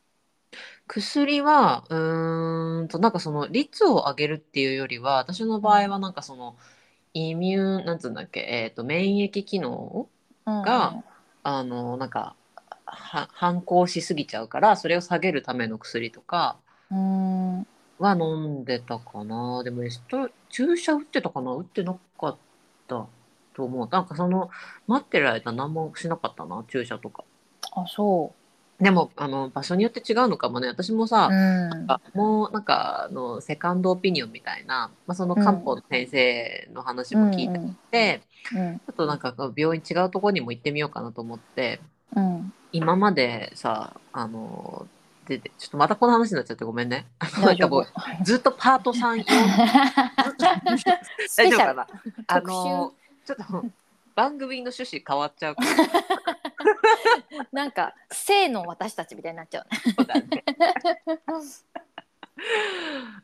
[0.87, 6.57] 薬はうーんとなんかその率を上げるっていうよりは私の場合はなんかその
[7.12, 10.09] イミューなんつうんだっけ、えー、と免疫機能
[10.62, 11.02] が
[11.42, 12.34] あのなんか
[12.84, 16.56] は反抗しすぎちゃうからそれを下げるための薬とか
[16.90, 17.58] うん。
[17.58, 17.66] うん
[18.00, 19.64] は飲んでたかな。
[19.64, 21.50] でもエスト注射打ってたかな？
[21.50, 22.37] 打ってなかっ
[22.87, 23.08] たと
[23.58, 23.88] と思う。
[23.90, 24.50] なんかその
[24.87, 27.24] 待ってる間何もしなかったな注射とか。
[27.72, 28.32] あそ
[28.81, 30.69] でもあの場所によって違うのかもね。
[30.69, 37.59] 私もさう、、うんもうなんかあのセカンドオピニオンみたいな、まあ、その漢方の先生の話も聞いて
[37.91, 38.23] て、
[38.55, 38.79] うん。
[38.79, 41.81] ちょっとなんか病院違うところにも行ってみようかなと思って
[42.14, 42.53] うん。
[42.73, 44.87] 今までさあの
[45.27, 47.07] ででちょっとまたこの話になっちゃってごめんね。
[47.43, 47.87] なんかもう
[48.25, 49.25] ずっとパート3用
[51.29, 51.51] スペシャル。
[51.51, 51.87] 大丈夫かな
[52.29, 52.93] あの
[53.27, 53.43] ちょっと
[54.14, 55.69] 番組の趣旨変わっちゃうから
[57.53, 59.66] なんか性の私たちみたいになっちゃう。
[59.70, 60.44] ねそうだね。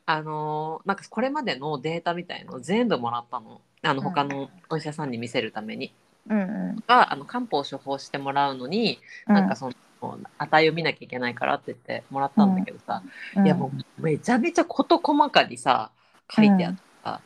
[0.07, 3.61] あのなんかこれまでのデータみたいのを全部もらったの。
[3.83, 4.05] あのうん。
[4.05, 5.95] 他のお医者さんに見せるために。
[6.29, 6.83] うんうん。
[6.87, 13.03] があの漢方を処方してもらうのに、なんかその値を見なきゃいけないからって言ってもらったんだけどさ、
[13.37, 13.47] うん。
[13.47, 15.91] いやもうめちゃめちゃ事細かにさ
[16.31, 17.21] 書いてあった。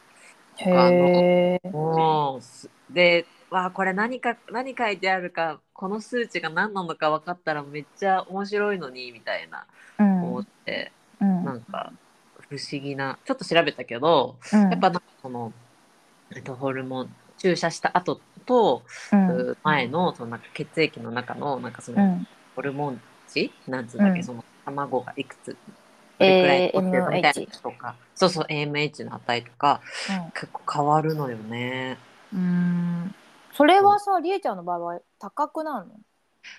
[0.58, 9.66] へえもうすでわあこれ何か何書いてあるかこの数値が何なのか分かったらめっちゃ面白いのにみたいな
[9.98, 10.22] うん。
[10.24, 11.44] 思って、うん。
[11.44, 11.92] なんか
[12.48, 14.60] 不思議なちょっと調べたけど、うん。
[14.70, 15.52] やっぱなんかその、
[16.34, 17.08] えっと、ホルモン
[17.38, 18.82] 注射した後と、
[19.12, 19.56] うん。
[19.62, 22.26] 前のそのなんか血液の中のなんかそのうん。
[22.56, 24.24] ホルモン値なんつうんだっけ、うん。
[24.24, 25.56] その卵がいくつ
[26.18, 29.80] どれくらい取ってるのみたいなとかそうそう AMH の値とか
[30.34, 31.96] 結構変わるのよね。
[32.34, 33.17] うん
[33.58, 35.94] それはさりえちゃんの場合は高くなるの？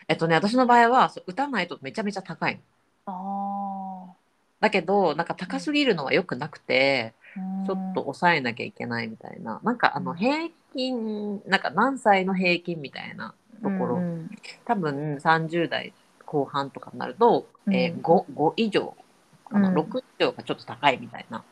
[0.09, 2.59] えっとね私の場合はそう打たないとめちゃめちゃ高い
[3.07, 4.09] の。
[4.09, 4.13] あ
[4.59, 9.61] だけどなんか高すぎるのは良くなくて、あちょっと抑えなきゃいけないみたいな。
[9.63, 10.17] なんかあのうん。
[10.17, 13.33] 平均なんか何歳の平均みたいな
[13.63, 14.29] ところ、うん
[14.65, 15.93] 多分30代
[16.25, 18.93] 後半とかになると、えーうん 5, 5以上
[19.49, 19.75] かな、うん。
[19.75, 21.45] 6以上がちょっと高いみたいな。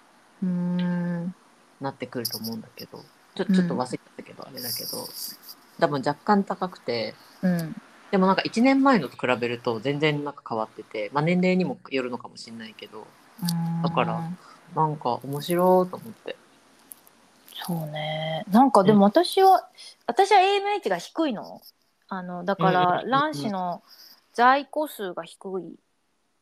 [0.43, 1.33] うん。
[1.79, 2.99] なってくると思うんだけど。
[3.33, 5.07] ちょちょっと忘れちゃったけど、あれだけど
[5.79, 7.75] 多分若干高くてうん。
[8.11, 13.05] でもなんか1年前のと比べると全然なんか変わってて、まあ、年齢にもよるのかもしれないけど
[13.83, 14.31] だから
[14.75, 16.35] なんか面白いと思って。
[17.65, 18.45] そうね。
[18.49, 19.67] なんかでも私は、
[20.05, 21.61] 私は AMH が低いの。
[22.09, 23.83] あのだからうん卵子の
[24.33, 25.75] 在庫数が低い。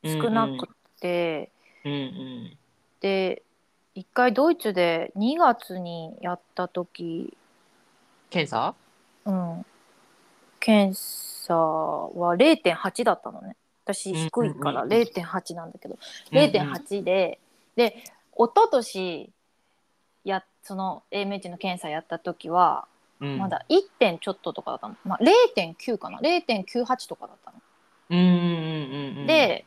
[0.03, 1.51] 少なくて、
[1.83, 2.57] うんうん。
[3.01, 3.41] で
[3.95, 7.35] 一回ドイツで2月にやった時
[8.35, 8.75] 検査？
[9.25, 9.65] うん。
[10.59, 13.55] 検査は0.8だったのね。
[13.85, 15.07] 私うん低いからうんうんうん。
[15.07, 15.97] 0.8なんだけど、
[16.31, 17.39] 0.8で
[17.77, 18.03] で
[18.37, 19.29] 一昨年
[20.25, 22.87] やその AMH の検査やった時は、
[23.21, 23.37] うん。
[23.37, 23.83] まだ 1.
[23.99, 25.19] 点ちょっととかだったの、まあ、
[25.55, 26.19] 0.9かな。
[26.19, 27.61] 0.98とかだったの。
[28.09, 29.65] うんうんうんうんで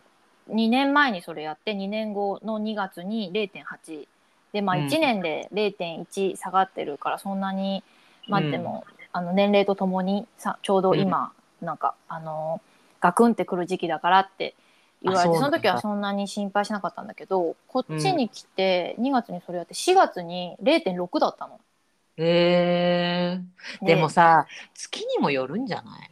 [0.50, 4.07] 2年前にそれやって2年後の2月に0.8
[4.52, 4.87] でまあうん。
[4.87, 7.83] 1年で0.1下がってるからそんなに、
[8.28, 8.50] まあうん。
[8.50, 12.60] でもあの年齢とともにさちょうど今、なんかあの
[13.00, 14.54] ガクンってくる時期だからって
[15.02, 21.60] 言われてその時はそんなに心配しなかったんだけどこっちに来て2月にそれやって4月に0.6だったの。
[22.16, 23.40] へ
[23.80, 26.10] えでもさ月にもよるんじゃない？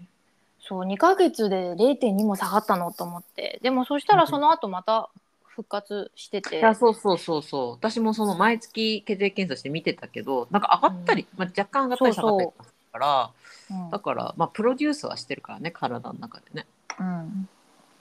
[0.60, 3.60] そう2ヶ月で0.2も下がったのと思って。
[3.62, 5.10] でもそしたらその後また
[5.56, 7.70] 復活してて、いやそうそうそうそう。
[7.72, 12.50] 私もその毎月血液検査して見てたけどなんか上がったり、まあ、若干上がったり下がったり
[12.92, 13.30] から
[13.70, 16.66] うんだからまあプロデュースはしてるからね体の中でね。
[17.00, 17.48] うん。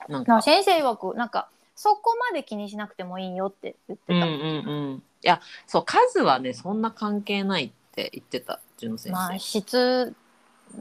[0.10, 0.41] なんか。
[0.41, 5.04] 先生曰くなんかそこまで気にしなくてもいいよって言ってた、うんうんうん。
[5.24, 10.13] いやそう数はねそんな関係ないって言ってたうちの先生、まあ質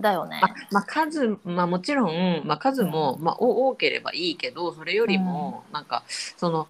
[0.00, 0.38] だよね。
[0.42, 6.02] まあ、まあ数、まあ、もちろん、まあ、数も、まあ、お多ければいいけどそれよりも、なんか
[6.36, 6.68] その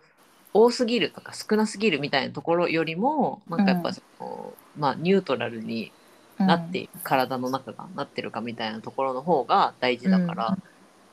[0.53, 5.93] 多すぎるとか少なすぎるみたいなところよりもなんかやっぱその、まあ、ニュートラルに
[6.39, 10.59] なっている、体の中がなってるかみたいなところの方が大事だから、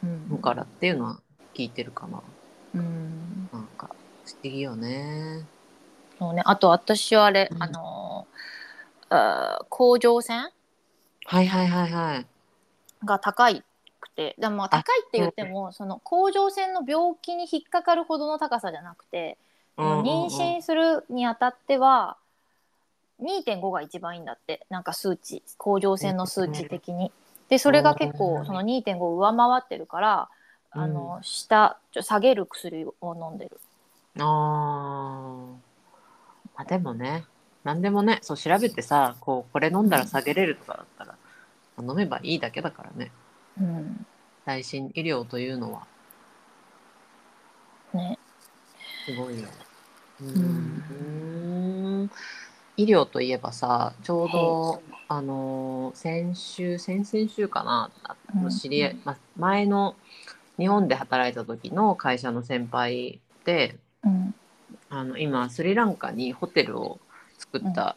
[0.03, 0.29] うん。
[0.29, 1.19] だからっていうのは
[1.55, 2.21] 聞いてるかな。
[2.75, 3.49] うん。
[3.51, 3.89] なんか
[4.25, 5.43] 不思議よね。
[6.19, 6.41] そうね。
[6.45, 7.63] あと私はあれ、うん。
[7.63, 8.27] あの
[9.09, 10.49] あー甲状腺
[11.25, 12.25] はいはいはいはい。
[13.05, 13.63] が高い
[13.99, 14.35] くて。
[14.37, 19.37] でもまあ高いって言ってもその甲状腺の病気に引っかかるほどの高さじゃなくて、
[19.77, 20.05] うんうんうん。
[20.05, 22.17] 妊娠するにあたっては
[23.21, 24.65] 2.5が一番いいんだって。
[24.69, 25.43] なんか数値。
[25.57, 27.11] 甲状腺の数値的に。
[27.49, 28.17] でそれが結うん。
[28.17, 30.29] 構その2.5を上回ってるから、
[30.71, 33.59] あの下ちょ下げる薬を飲んでる。
[34.19, 34.23] あー。
[36.55, 37.25] まあでもね
[37.63, 41.15] 何でもねそう調べてさこうこれ飲んだら下げれるとかだったら、
[41.79, 43.11] 飲めばいいだけだからね。
[43.59, 44.05] うん。
[44.45, 45.87] 最新医療というのは。
[47.93, 48.17] ね、
[49.05, 49.47] すごいよ。
[50.21, 50.39] うー
[52.05, 52.11] ん。
[52.77, 57.91] 医療といえばさちょうどあのー先週先々週かな
[58.49, 59.95] 知り合い、ま、前の
[60.57, 64.33] 日本で働いた時の会社の先輩でうん。
[64.89, 66.99] あの今スリランカにホテルを
[67.51, 67.95] 作った、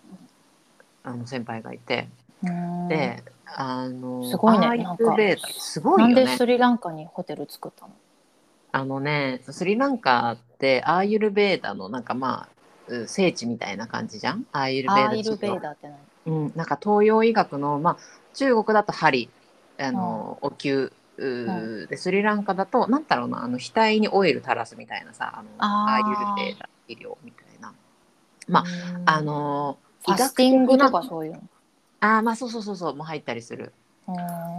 [1.02, 2.08] あの先輩がいて、
[2.42, 5.16] うんであのすごいねなんか。
[5.58, 7.92] すごいなんでよねスリランカにホテル作ったの？
[8.72, 12.48] あのねスリランカってアーユルベーダのなんかま
[12.88, 14.44] あう聖地みたいな感じじゃん？
[14.52, 15.96] アーユルベーダアーユルベーダって何？
[16.26, 17.96] うん、なんか東洋医学の、まあ、
[18.32, 19.28] 中国だと針
[19.78, 27.43] あの、お灸うーでスリランカだとなんだろうなあの額にオイル垂らすみたいなさあのアーユルベーダ医療みたいな
[28.48, 29.02] まうん。
[29.06, 31.42] あのファスティングとか医学的なそういうの？
[32.00, 33.72] あーまあそうそうそうそうも入ったりする。
[34.06, 34.14] うん。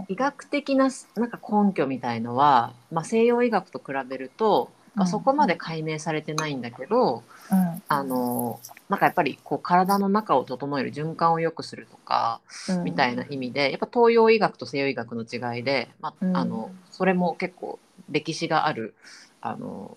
[0.08, 5.10] 医学的ななんか根拠みたいのは、まあ、西洋医学と比べると、まあ、うん。
[5.10, 7.22] そこまで解明されてないんだけど、
[7.52, 7.82] うん。
[7.86, 12.84] あのなんかやっぱりこう体の中を整える循環を良くするとか、うん。
[12.84, 16.36] みたいな意味でやっぱ東洋医学と西洋医学の違いで、まあうん。
[16.36, 17.78] あのそれも結構
[18.10, 18.94] 歴史がある
[19.40, 19.96] あの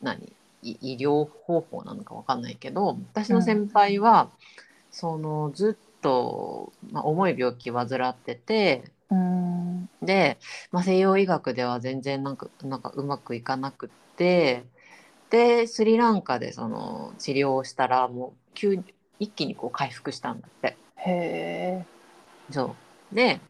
[0.00, 0.18] 何？
[0.24, 4.30] い医療方法なのかわかんないけど私の先輩は、
[4.90, 9.88] そのずっと、まあ、重い病気患っててうん。
[10.02, 10.38] で、
[10.70, 14.64] まあ、西洋医学では全然なんかなんかうまくいかなくって
[15.30, 18.84] でスリランカでその治療をしたらもう急に
[19.18, 20.76] 一気にこう回復したんだって。
[20.96, 21.10] へ
[21.82, 21.86] え
[22.50, 22.76] そ
[23.12, 23.14] う。
[23.14, 23.40] で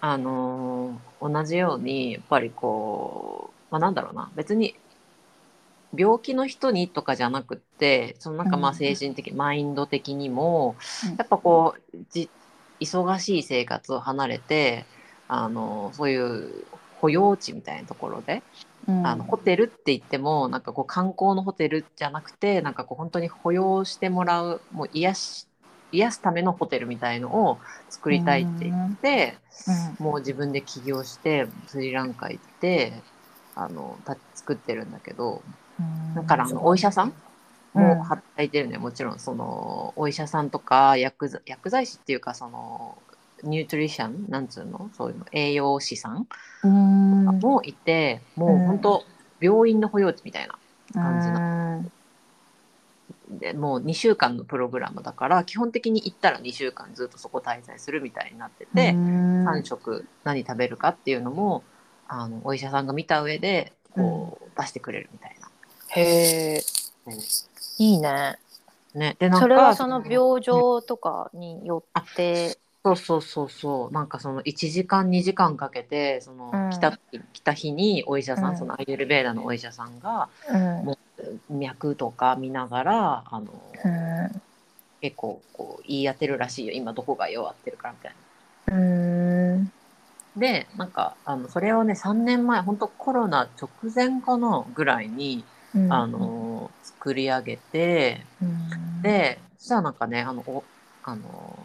[0.00, 4.30] あのー同じようにやっぱりこう、まあ、なんだろうな。
[4.36, 4.76] 別に
[5.94, 11.16] 病気の人にとかじゃなくってそのなんかまあうん精神的、マインド的にもうん。
[11.16, 12.30] やっぱこうじ
[12.80, 14.84] 忙しい生活を離れて
[15.26, 16.64] あのそういう
[17.00, 18.42] 保養地みたいなところで、
[18.86, 25.48] あのホテルって言ってもなんかこう観光のホテルじゃなくてなんかこう本当に保養してもらうもう癒し
[25.90, 29.38] 癒すためのホテルみたいのを作りたいって言って、
[29.98, 32.92] もう自分で起業してスリランカ行って
[33.54, 35.42] あのた作ってるんだけど
[36.14, 37.12] だからあのお医者さん
[37.74, 42.98] も働いてるね、もちろんそのお医者さんとか薬剤師っていうかその
[43.44, 44.90] ニュートリシャンなんつうの？
[44.94, 46.26] そういうの栄養士さん
[46.64, 47.24] うん。
[47.38, 49.04] もいて、もう本当
[49.40, 50.58] 病院の保養地みたいな
[50.92, 51.84] 感じな。
[53.30, 61.62] でもう2週間のプログラムだから基本的に行ったら2週間ずっとそこ滞在するみたいになってて、3食何食べるかっていうのも
[62.08, 65.37] あのお医者さんが見た上でこう、出してくれるみたいな。
[65.98, 66.62] へえ
[67.78, 68.38] いいね。
[68.94, 72.58] ね、でなんかそれはその病状とかによって。
[72.84, 73.92] そうそうそうそう。
[73.92, 76.70] なんかその1時間2時間かけてその、うん。
[76.70, 76.98] 来た
[77.32, 78.58] 来た日にお医者さん、うん。
[78.58, 80.84] そのアイユルベーダのお医者さんがうん。
[80.84, 80.98] も
[81.50, 83.46] 脈とか見ながらあの、
[83.84, 84.42] うん。
[85.00, 86.72] 結構こう言い当てるらしいよ。
[86.72, 88.14] 今どこが弱ってるかみたい
[88.66, 88.76] な。
[88.76, 89.72] うん。
[90.36, 95.57] でなんかあのそれをね3年前本当コロナ直前かなぐらいに、うん
[95.90, 99.02] あの作り上げてうん。
[99.02, 100.64] でそしたらなんかねあのお
[101.04, 101.58] あの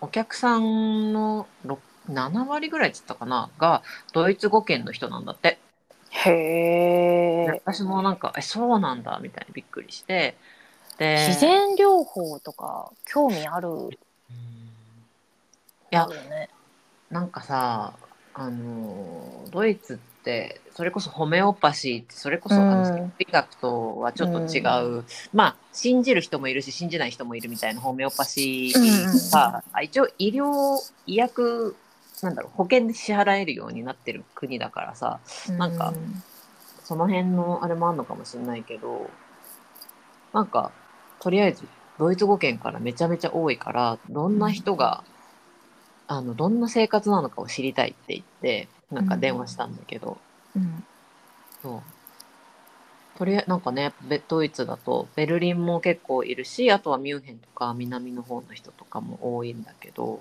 [0.00, 5.58] お客さんのろ7割ぐらいっつったかながドイツ語圏の人なんだって。
[6.10, 10.36] へでえ私もなんかえそうなんだみたいにびっくりして。
[10.98, 13.68] で自然療法とか興味ある？
[13.68, 13.90] うん。
[13.90, 13.90] い
[15.90, 16.48] やね。
[17.10, 17.94] なんかさ
[18.34, 20.13] あのドイツって
[20.74, 22.70] それこそホメオパシーってそれこそ、うん。
[22.70, 24.60] あの生理学とはちょっと違
[24.98, 31.76] う、まあ信じる人もいるし信じない人もいるみたいなホメオパシーがさ、あ一応医療医薬
[32.22, 35.20] なんだろう保険で支払えるようになってる国だからさ
[35.58, 35.92] なんか
[36.82, 39.10] その辺のあれもあんのかもしれないけど
[40.32, 40.72] なんか
[41.20, 41.64] とりあえず
[41.98, 45.04] ドイツ語圏からめちゃめちゃ多いからどんな人が、
[46.08, 50.18] あのどんな生活なのかを知りたいって言ってなんか電話したんだけど、
[50.56, 50.84] うん。
[51.62, 51.82] そう。
[53.18, 60.20] とりあえずなんかねベドイツだとベルリンも結構いるしあとはミュンヘンとか南の方の人とかも多いんだけど、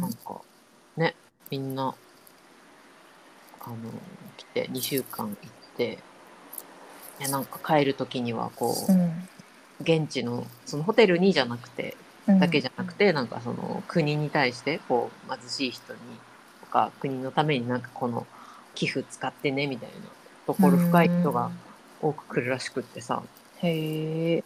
[0.00, 0.40] なんか
[0.96, 1.14] ね
[1.50, 1.94] みんな
[3.60, 3.76] あの
[4.36, 5.36] 来て2週間行っ
[5.76, 5.98] て
[7.18, 9.28] でなんか帰る時にはこう、うん。
[9.80, 11.96] 現地のそのホテルにじゃなくて
[12.28, 12.38] うん。
[12.38, 16.33] だけじゃなくて、なんかその国に対してこう貧しい人にと
[16.74, 18.26] か国のためになんかこの
[18.74, 19.94] 寄付使ってねみたいな
[20.46, 21.52] ところ深い人が
[22.02, 23.22] 多く来るらしくってさ。
[23.62, 24.44] へえ。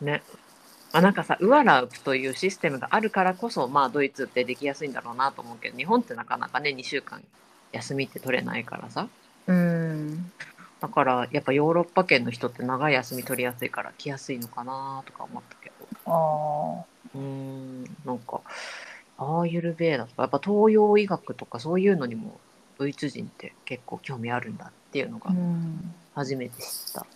[0.00, 0.22] ね。
[0.92, 7.22] あなんかさウアラウプというシステムがあるからこそまあドイツってできやすいんだろうなと思うけど日本ってなかなかね2週間
[7.72, 9.06] 休みって取れないからさ。
[9.46, 10.32] うん。
[10.80, 15.86] だからやっぱヨーロッパ圏の人って長い休み取りやすいから来やすいのかなとか思ったけど。
[16.06, 16.84] ああ
[17.14, 18.40] うーんなんか
[19.18, 22.38] アーユルベーダとかやっぱ東洋医学とかそういうのにも
[22.78, 27.06] ドイツ人って結構興味あるんだっていうのがうん初めて知った。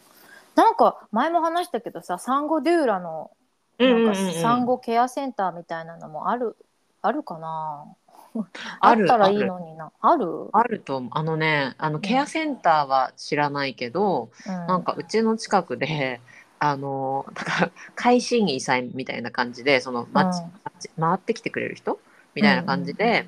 [0.56, 3.30] なんか前も話したけどさサンゴデューラの
[3.78, 6.56] なんか産後ケアセンターみたいなのもある
[7.02, 7.86] あるかな？
[8.34, 8.44] あ
[8.80, 9.90] あるったらいいのにな。
[10.00, 10.50] ある？
[10.52, 11.10] あると思う。
[11.14, 14.52] あのねあのケアセンターは知らないけど、うん。
[14.52, 16.20] なんかうちの近くで
[16.58, 20.52] あのなんか 会心医さんみたいな感じでその街、うん。
[20.64, 21.98] 街回ってきてくれる人？
[22.34, 23.26] みたいな感じで、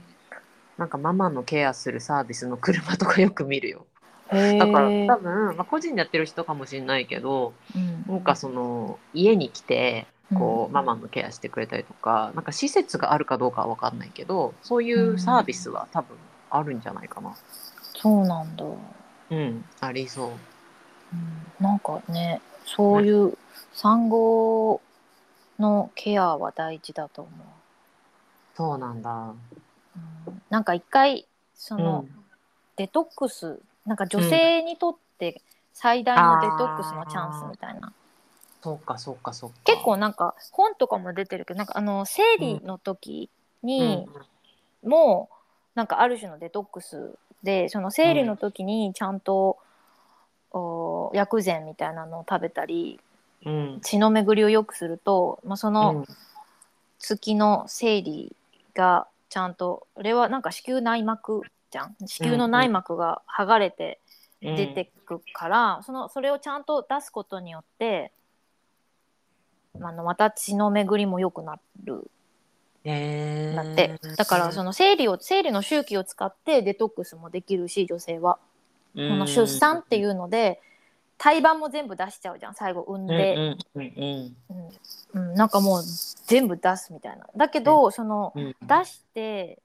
[0.79, 3.87] なんかママのケアするサービスの車とかよく見るよ。
[4.31, 8.05] だから多分、まあ、個人でやってる人かもしれないけどうん。
[8.07, 16.17] なんかその家に来てこう、うんママのケアしてくれたりとかなんか施設があるかどうかは分かんないけどそういうサービスは多分
[16.49, 17.37] あるんじゃないかな。
[17.95, 18.65] そうなんだ、
[19.31, 20.29] うん、ありそう。
[20.29, 20.37] うん。
[21.61, 23.37] なんかねそういう
[23.75, 24.81] 産後
[25.59, 27.31] のケアは大事だと思
[28.55, 29.11] そうなんだ。
[29.11, 29.37] う、
[30.29, 30.43] うん。
[30.51, 32.05] なんか一回その、
[32.77, 35.43] デトックスなんか女性にとって
[35.73, 37.93] 最大のデトックスのチャンスみたいな、
[38.63, 39.57] そうかそうかそうか。
[39.65, 43.31] 結構なんか本とかも出てるけどなんかあの生理の時
[43.63, 44.09] に
[44.83, 45.35] もう
[45.75, 49.59] なんかある種のデトックスでその生理の時にちゃんと、
[50.55, 53.01] お薬膳みたいなのを食べたり
[53.45, 53.55] うん。
[53.55, 56.07] うん血の巡りを良くすると、まあ、そのうん。
[56.99, 58.37] 月の生理
[58.75, 61.97] がちゃんとあれはなんか子宮内膜じゃん。
[62.07, 63.99] 子宮の内膜が剥がれて
[64.41, 68.13] 出てくから、そのそれをちゃんと出すことによって
[69.81, 72.11] あのまた血の巡りも良くなる。
[72.85, 73.57] へー。
[73.57, 78.39] だって、だからその生理を生理の周期を使ってデトックスもできるし女性は、
[78.95, 80.61] この出産っていううので
[81.23, 84.37] 胎盤も全部出しちゃうじゃん最後産んんで、うん
[85.15, 85.35] うん。
[85.35, 85.83] なんかもう
[86.27, 87.25] 全部出すみたいな。
[87.37, 88.57] だけど、そのうん。
[88.61, 89.63] 出して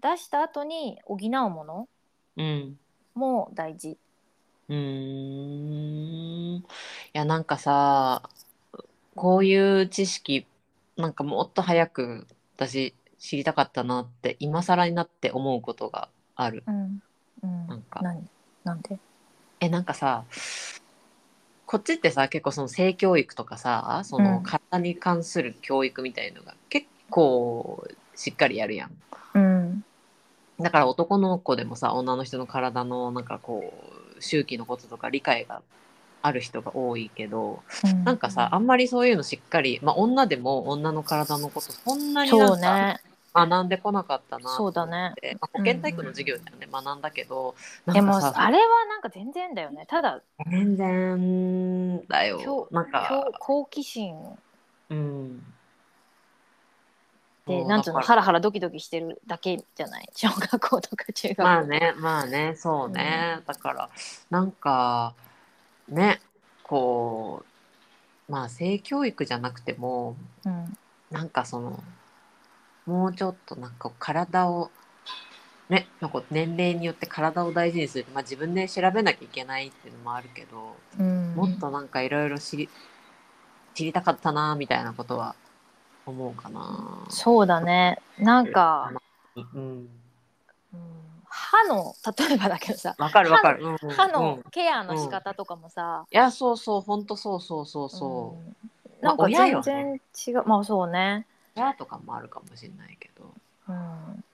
[0.00, 1.88] 出した後に補うもの
[2.38, 2.78] うん。
[3.14, 3.98] も大事。
[4.70, 4.76] うー
[6.54, 6.56] ん。
[6.60, 6.64] い
[7.12, 8.22] やなんかさ
[9.14, 10.46] こういう知識
[10.96, 16.62] なんかもっと早く私知りたかったなって今更になって思うことがある。
[16.66, 17.02] うん。
[17.42, 18.00] うん、なんか。
[18.00, 18.26] 何？
[18.64, 18.98] なんで？
[19.64, 20.24] えなんかさ
[21.66, 24.24] こっちってさ結構その性教育とかさそうん。
[24.24, 28.90] の体に関する教育みたいのが結構しっかりやるやん。
[29.34, 29.84] うん。
[30.60, 33.72] だから男の子でもさ女の人の体のなんかこ
[34.16, 35.62] う周期のこととか理解が
[36.22, 38.04] ある人が多いけどうん。
[38.04, 43.00] なんかさあんまりそういうのしっかり、まあ、女でも女の体のことそんなになんかね
[43.34, 45.12] 学んでこなかったなそうだね。
[45.52, 49.86] 保健体育の授業ではね、学んだけどなでもあれはなんか全然だよね。
[49.86, 52.38] ただ全然だよ。
[52.38, 54.14] 好なんか好好奇心。
[54.90, 55.44] うん。
[57.46, 60.08] でなんつうのハラハラドキドキしてるだけじゃない？
[60.14, 61.42] 小学校とか中学校。
[61.42, 63.90] まあねまあねそうね、だから
[64.30, 65.12] なんか
[65.88, 66.20] ね
[66.62, 67.44] こ
[68.28, 70.16] うまあ性教育じゃなくても
[70.46, 70.78] うん。
[71.10, 71.82] なんかその
[72.86, 74.70] もうちょっとなんか体を
[75.68, 81.34] ねなんか年齢によって体を大事にする、まあ、自分で調べなきゃいけないっていうのもあるけど、うん。
[81.34, 82.68] もっとなんかいろいろ知り
[83.74, 85.34] 知りたかったなみたいなことは
[86.06, 87.06] 思うかな。
[87.08, 87.98] そうだね。
[88.18, 88.92] なんか、
[89.34, 89.88] うん、うん
[91.26, 93.64] 歯の例えばだけどさわかるわかる。
[93.64, 93.72] うん。
[93.72, 94.42] うん歯のうん。
[94.50, 98.48] ケアの仕方とかもさ、いやそうそう本当そうそうそうそう。
[98.48, 98.56] うん。
[99.02, 100.00] まあなんか全ね然
[100.34, 101.26] 違う、まあそうね、
[101.56, 103.32] 親とかもあるかもしれないけど。
[103.68, 104.24] うん、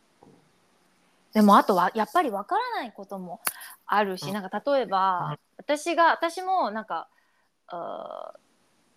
[1.33, 3.41] でもあとはやっぱりわからないことも
[3.87, 4.33] あるし、うん。
[4.33, 5.39] なんか例えば、うん。
[5.59, 7.09] 私が私もなんか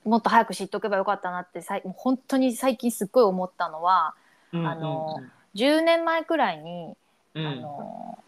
[0.05, 4.15] もっと早く知っとけばよかったなってさい本当に最近すっごい思ったのは
[4.51, 5.21] あの
[5.55, 6.95] 10年前くらいに、
[7.35, 7.47] うんうん。
[7.47, 8.19] あの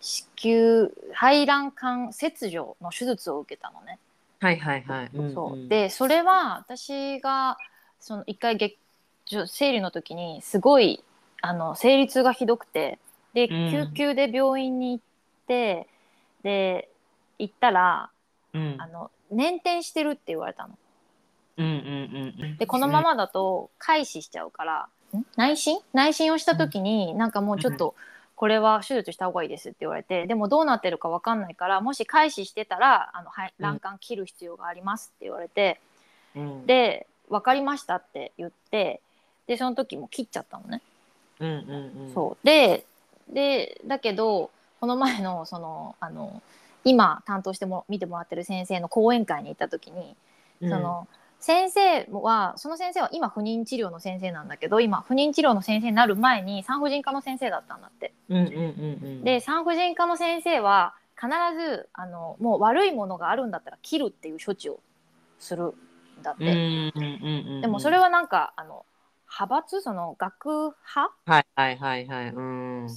[0.00, 3.98] 子宮排卵管切除の手術を受けたのね。
[4.40, 5.10] はいはいはい。
[5.14, 5.34] うんうん。
[5.34, 5.68] そう。
[5.68, 7.56] でそれは私が
[8.00, 8.76] その一回月
[9.46, 11.02] 生理の時にすごい
[11.40, 12.98] あの生理痛がひどくて
[13.34, 13.70] でうん。
[13.70, 15.04] 救急で病院に行っ
[15.46, 15.88] て、
[16.42, 16.88] で
[17.38, 18.10] 行ったら
[18.52, 18.76] うん。
[18.78, 20.78] あの捻転してるって言われたの。
[21.56, 22.44] うんうんうん。
[22.44, 25.24] うんでこのままだと開始しちゃうから、ん？
[25.36, 27.94] 内診内診をした時に、なんかもうちょっと
[28.36, 35.80] これは手術した方がいいですって言われてでもどうなってるか分かんないからもし開始してたらあのはい卵管切る必要がありますって言われて、
[36.36, 36.66] うん。
[36.66, 39.00] で分かりましたって言って
[39.46, 40.80] でその時も切っちゃったのね。
[41.40, 42.84] うんうんうんそうで
[43.28, 46.42] でだけどこの前のそのあの
[46.84, 50.16] 今担当しても見てもらってる先生の講演会に行った時に、
[50.60, 51.08] うんその
[51.40, 58.14] 先生はその先生は今不妊治療の先生なんだけど今不妊治療の先生になる前に産婦人科の先生だったんだって。
[58.30, 59.24] うんうんうんうん。
[59.24, 64.80] で産婦人科の先生は必ずあのもう悪いものがあるんだったら切るっていう処置を
[65.38, 65.72] するん
[66.22, 66.44] だって。
[66.44, 67.60] うんうんうんうん。
[67.60, 68.86] でもそれはなんかあの
[69.40, 69.80] 派閥？
[69.82, 71.12] その学派？
[71.26, 72.28] はいはいはいはい。
[72.28, 72.88] うん。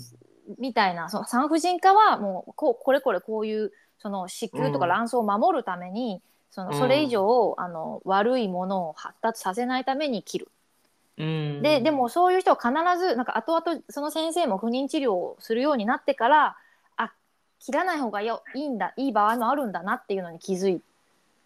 [0.60, 6.22] みたいなその産婦人科はもうこうこれこれこういうその子宮とかうん卵巣を守るために、
[6.52, 10.48] そのうんそれ以上、あの悪いものを発達させないために切る。
[11.18, 11.62] うん。
[11.64, 16.56] ででもそういう人は必ずなんか後々その先生も不妊治療をするようになってから
[16.96, 17.12] あ
[17.60, 20.82] 切らない方がよいいんだいい場合もあるんだなっていうのに気づい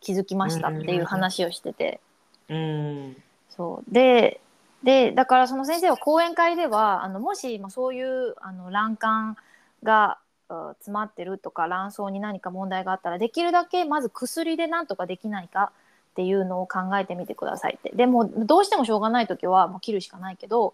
[0.01, 2.01] 気づきましたっていう話をしてて。
[2.49, 3.23] うん。
[3.49, 4.41] そうで
[4.83, 9.37] でだからその先生は講演会ではあのもし、まあ、そういうあの卵管
[9.83, 10.17] が
[10.49, 15.71] う詰まってるとか卵巣に何か問題があったらできるだけまず薬でなんとかできないか
[16.11, 17.91] っていうのを考えてみてくださいって。
[17.95, 20.73] でもどうしてもしょうがない時はもう切るしかないけど、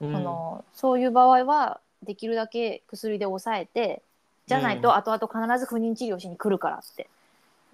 [0.00, 0.12] うん。
[0.12, 4.02] そのそういう場合はできるだけ薬で抑えて
[4.46, 7.08] じゃないと後々必ず不妊治療しに来るからって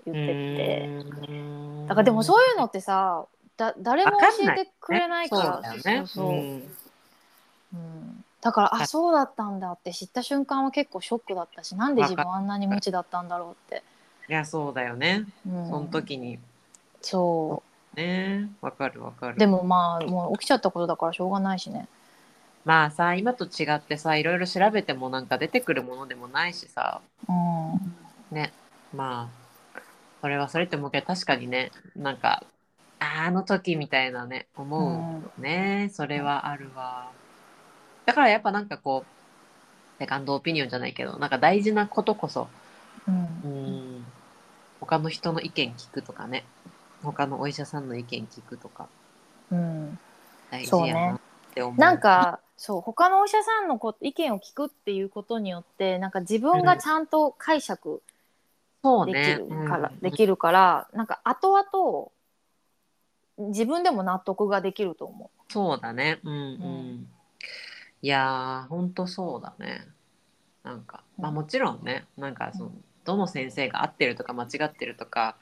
[0.07, 0.27] 言って
[0.57, 0.89] て。
[1.29, 1.87] うん。
[1.89, 3.27] だからでもそういうのってさ
[3.61, 5.43] だ誰も教えてくれないから。
[5.43, 5.83] そうだよね。
[5.83, 6.33] そうそうう。
[6.33, 6.77] ん。
[7.75, 8.25] うん。
[8.41, 13.83] だからあそうだったんだって知った瞬間は結構ショックだったしなんで自分あんなに無知だったんだろうって、
[14.29, 15.27] いやそうだよね。
[15.47, 16.39] うん、その時に。
[17.03, 17.63] そ
[17.95, 18.51] ね。
[18.63, 19.35] わかるわかる。
[19.37, 21.87] うでもまあもう起きちゃったことだからしょうがないしね。
[22.65, 27.03] まあさ今と違ってさいろいろ調べてもなんか出てくるものでもないしさ。
[27.29, 28.35] うん。
[28.35, 28.53] ね。
[28.95, 29.41] まあ
[30.23, 32.43] それはそれって思うけど確かにねなんか
[33.01, 37.11] ああの時みたいなね思うね、それはあるわ。
[38.07, 42.49] だからやっぱなんかこうセカンドオピニオンじゃないけどなんか大事なことこそ
[43.07, 43.15] うん。
[43.45, 44.07] うん
[44.81, 46.45] 他の人の意見聞くとかね。
[47.03, 48.89] 他のお医者さんの意見聞くとか。
[49.53, 49.99] うん。
[50.51, 51.21] 大事そうねやなっ
[51.55, 51.79] て思う。
[51.79, 58.03] なんかそう他のお医者さんのこ意見を聞くっていうことによってなんか自分がちゃんと解釈
[59.07, 60.01] できるから、うん。
[60.01, 62.11] できるからなんか後々
[63.49, 66.21] 自分でも納得ができると思そうだね。
[66.23, 66.41] うんうん。
[67.03, 67.07] ん
[68.03, 69.87] いやー、ほんとそうだね。
[70.63, 72.73] なんか、まあうんもちろんね、なんかその、
[73.05, 75.37] どの先生が合ってるとか間違ってるとか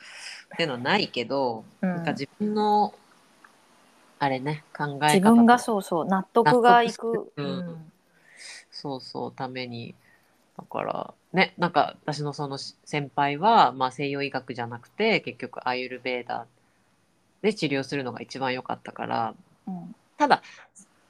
[0.55, 1.86] っていうのはないけど、う。
[1.86, 2.94] うんなんか自分の、
[4.18, 7.92] あれね、考え方自分がとそうそう納得がいくうん
[8.70, 9.94] そうそう、ために。
[10.57, 16.46] だから、ね、なんか私のその先輩は、まあ西洋医学じゃなくて、結局アーユルベーダ
[17.43, 19.34] で治療するのが一番良かったから、
[19.66, 19.95] うん。
[20.16, 20.43] ただ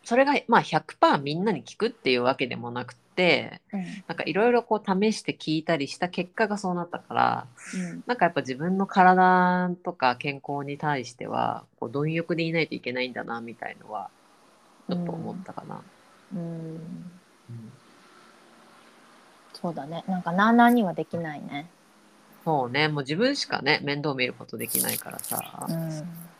[0.04, 3.84] それがまあ100%みんなに効くっていうわけでもなくてうん。
[4.06, 8.02] なんかいろいろこう試して聞いたりした結果がそうなったからうん。
[8.06, 14.10] なんかやっぱ自分の体とか健康に対してはこう貪欲でいないといけないんだなみたいのは
[14.88, 15.80] ちょっと思ったかな。
[16.34, 16.74] うん。
[16.74, 16.78] うん。
[19.60, 20.04] そうだね。
[20.08, 21.66] なんかなあなあにはできないね。
[22.48, 22.88] そうね。
[22.88, 25.72] もう自分しかね面倒見ることできないからさ、う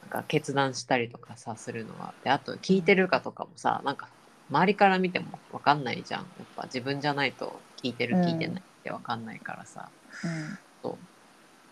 [0.03, 2.15] なんんか決断したりとかさするのは。
[2.23, 4.11] であと聞いてるかとかもさなんか
[4.49, 6.33] 周りから見ても分かんないじゃん。
[6.39, 9.93] やっぱ自分じゃないと聞いてるうん聞いてないって分かんないからさ、
[10.23, 10.59] うん。
[10.83, 11.09] そう。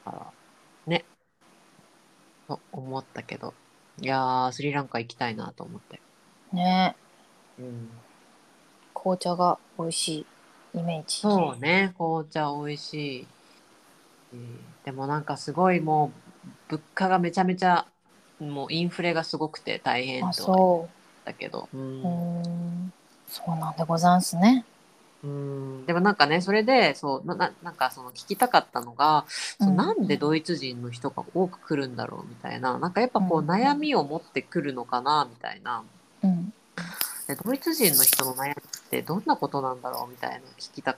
[0.05, 0.35] だから
[0.87, 1.09] ね。
[2.49, 3.55] と思ったけど。
[3.99, 6.03] いやースリランカ行きたいなと思って、
[6.53, 6.97] ね。
[7.59, 8.05] うん、
[8.93, 10.09] 紅茶が美味し
[10.75, 10.79] い。
[10.81, 11.29] イメージ。
[11.29, 11.93] そうね。
[11.99, 13.36] 紅茶美味しい、うん
[14.85, 17.87] でもなんかすごいもう物価がめちゃめちゃ
[18.41, 20.89] もうインフレがすごくて大変あとそ
[21.25, 21.81] たけど、うう。
[21.81, 22.93] うんん。
[23.29, 24.65] そうなんでござんすね。
[25.25, 25.87] うん。
[25.87, 29.77] でもなんかねそれでそうなななんかその聞きたかったのが、そううん。
[29.77, 32.79] なんでドイツ人の人が多く来るんだろうみたいな。
[32.79, 33.51] なんかやっぱこううん。
[33.51, 35.83] 悩みを持ってくるのかなみたいな。
[36.23, 36.53] うん。
[37.27, 38.55] でドイツ人の人の悩みっ
[38.91, 40.97] てどんなことなんだろうみたいな聞きた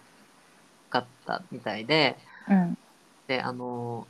[0.91, 2.17] かったみたいで。
[2.49, 2.77] うん
[3.29, 4.07] であの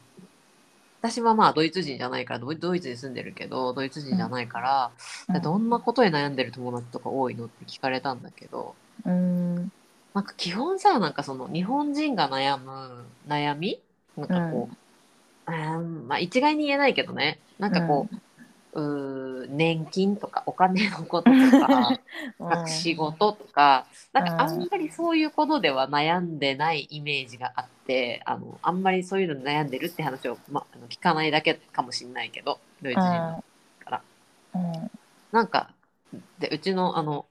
[1.00, 4.90] 私はまあドイツ人じゃないからドイドイツに住んでるけどドイツ人じゃないから、
[5.32, 9.70] でどんなことに悩んでる友達とか多いのって聞かれたんだけどうん。
[10.14, 13.80] なんか基本さなんかその日本人が悩む悩み？
[14.16, 14.68] なんかこ
[15.46, 17.38] う、うん、まあ一概に言えないけどね。
[17.58, 18.16] なんかこう,、
[19.48, 21.98] 年金とかお金のこととか
[22.38, 22.68] うん。
[22.68, 33.44] 仕事とか、なんかあうんんまりそういうことでは悩んでないイメージがあってあのあんまりそういうのに悩んでるって話を、ま、あの聞かないだけかもしれないけどドイツ人の
[33.80, 34.02] から。
[34.54, 34.90] うん。
[35.32, 35.70] なんか
[36.38, 37.26] でうちのあの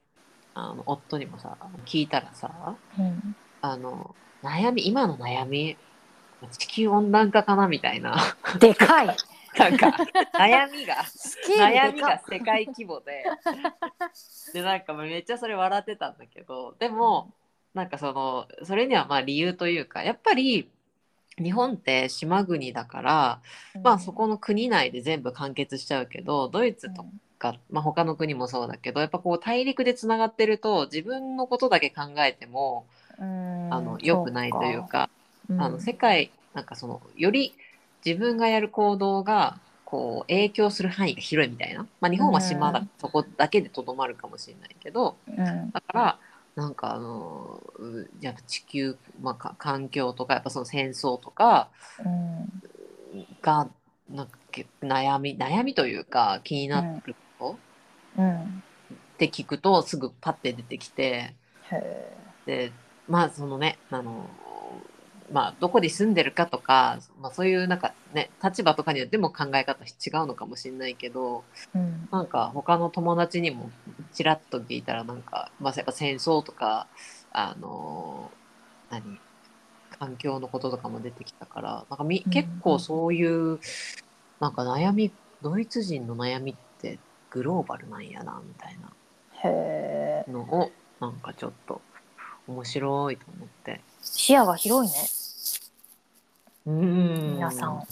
[0.54, 3.36] あの夫にもさ聞いたらさうん。
[3.60, 5.76] あの悩み今の悩み
[6.58, 8.16] 地球温暖化かなみたいな。
[8.60, 9.16] でかい
[9.58, 9.88] なんか
[10.34, 10.96] 悩みが
[11.58, 13.24] 悩みが世界規模で。
[14.52, 17.32] でなんかめっちゃそれ笑ってたんだけどでも
[17.74, 20.70] なんかそのそれにはまあ理由というかやっぱり
[21.36, 23.40] 日本って島国だから、
[23.82, 27.04] まあそこの国内で全部完結しちゃうけどドイツと
[27.38, 32.86] か、まあ、他の国もそうだけどやっぱこう大陸でつながってると自分のことだけ考えても
[33.20, 33.74] うん。
[33.74, 35.10] あの良くないというか。
[35.50, 35.62] うん。
[35.62, 37.54] あの世界なんかそのより
[38.04, 45.16] 自分がやる行動がこう影響する範囲が広いみたいな、まあ、日本は島だ、うんそこだけでとどまるかもしれないけど。
[45.26, 45.70] うん。
[45.70, 46.18] だから
[46.56, 51.70] なんかあのうやっぱ地球、まあ、か環境とかやっぱその戦争とか
[52.04, 52.08] う
[53.16, 53.26] ん。
[53.40, 53.68] が
[54.10, 57.56] なんかけ悩み悩みというか気になるこ
[58.16, 58.34] と、うん。
[58.42, 58.42] っ
[59.16, 61.34] て聞くとすぐパッて出てきて。
[61.70, 62.12] へ
[62.44, 62.72] で
[63.08, 64.28] まあそのねあの
[65.32, 69.88] まあどこに住んでるかとか、まあ、そういうなんかね立場とかによっても考え方違
[70.22, 72.08] うのかもしれないけどえうん。
[72.10, 73.70] なんか他の友達にも
[74.12, 76.86] ちらっと聞いたらなんか、まあ、やっぱ戦争とか
[77.32, 78.30] あの
[78.90, 79.18] 何
[79.98, 83.58] 環境のこととかも出てきたからなんかみうん結構そういう
[84.40, 85.12] なんか悩み
[85.42, 86.98] ドイツ人の悩みって
[87.30, 88.90] グローバルなんやなみたいな。
[90.28, 90.70] のを
[91.00, 91.80] なんかちょっと
[92.48, 93.80] 面白いと思って。
[94.02, 94.98] 視野が広いね
[96.68, 97.82] うん皆さん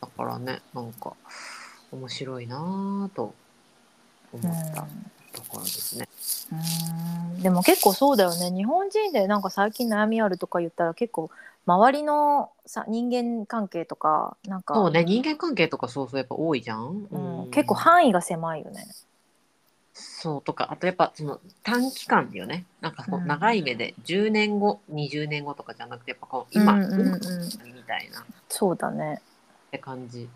[0.00, 1.14] だからねなんか
[1.90, 3.34] 面白いなぁと
[4.32, 4.86] 思った
[5.32, 6.06] ところですね。
[6.52, 11.30] うんでも結構そうだよね日本人でなんか最近悩みあるとか言ったら結構
[11.66, 17.06] 周りのさ人間関係とかなんかそうね人間関係とかそうそうやっぱ多いじゃん。
[17.10, 18.86] うん、結構範囲が狭いよね。
[19.98, 29.20] そうとかあとやっぱその短期間でよねなんかこううん長い目で10年後20年後とかじゃなくてやっぱこう今、うんうんうんみたいなっそうだね。
[29.70, 30.28] て感じ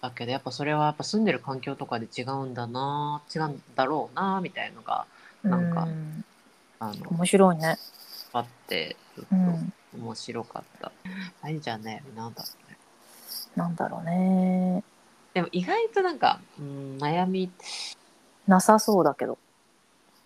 [0.00, 5.06] だけどやっぱそれはやっぱ住んでる環境とかで違うんだな違うんだろうなみたいのが
[5.42, 6.24] なんかうん
[6.78, 7.76] あの面白いね。
[8.32, 9.72] あってちょっとうん、
[10.02, 10.92] 面白かった。
[11.42, 12.76] 何じゃねなんだろうね。
[13.56, 14.84] なんだろうね。
[15.32, 17.50] でも意外となんか、うん、悩み
[18.46, 19.38] なさそうだけど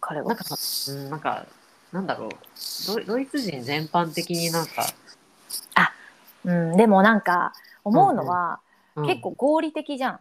[0.01, 0.29] 彼は。
[0.29, 1.47] なんかさ、うん、なんか
[1.93, 2.31] なんだろう。
[2.87, 4.87] ドイドイツ人全般的になんか、
[6.45, 7.53] うん、でもなんか
[7.85, 8.71] 思うのは、うん
[9.07, 10.21] 結構合理的じゃん。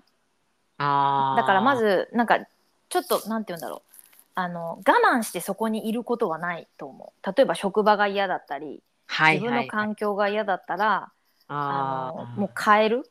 [0.77, 1.41] あー。
[1.41, 2.39] だからまずなんか
[2.87, 3.89] ちょっとなんて言うんだろう。
[4.35, 7.27] あの我慢してそこにいることはないと思う。
[7.35, 9.57] 例えば職場が嫌だったり自分のはいはい。
[9.57, 11.11] はい、環境が嫌だったら、
[11.49, 13.09] ああのもう変える、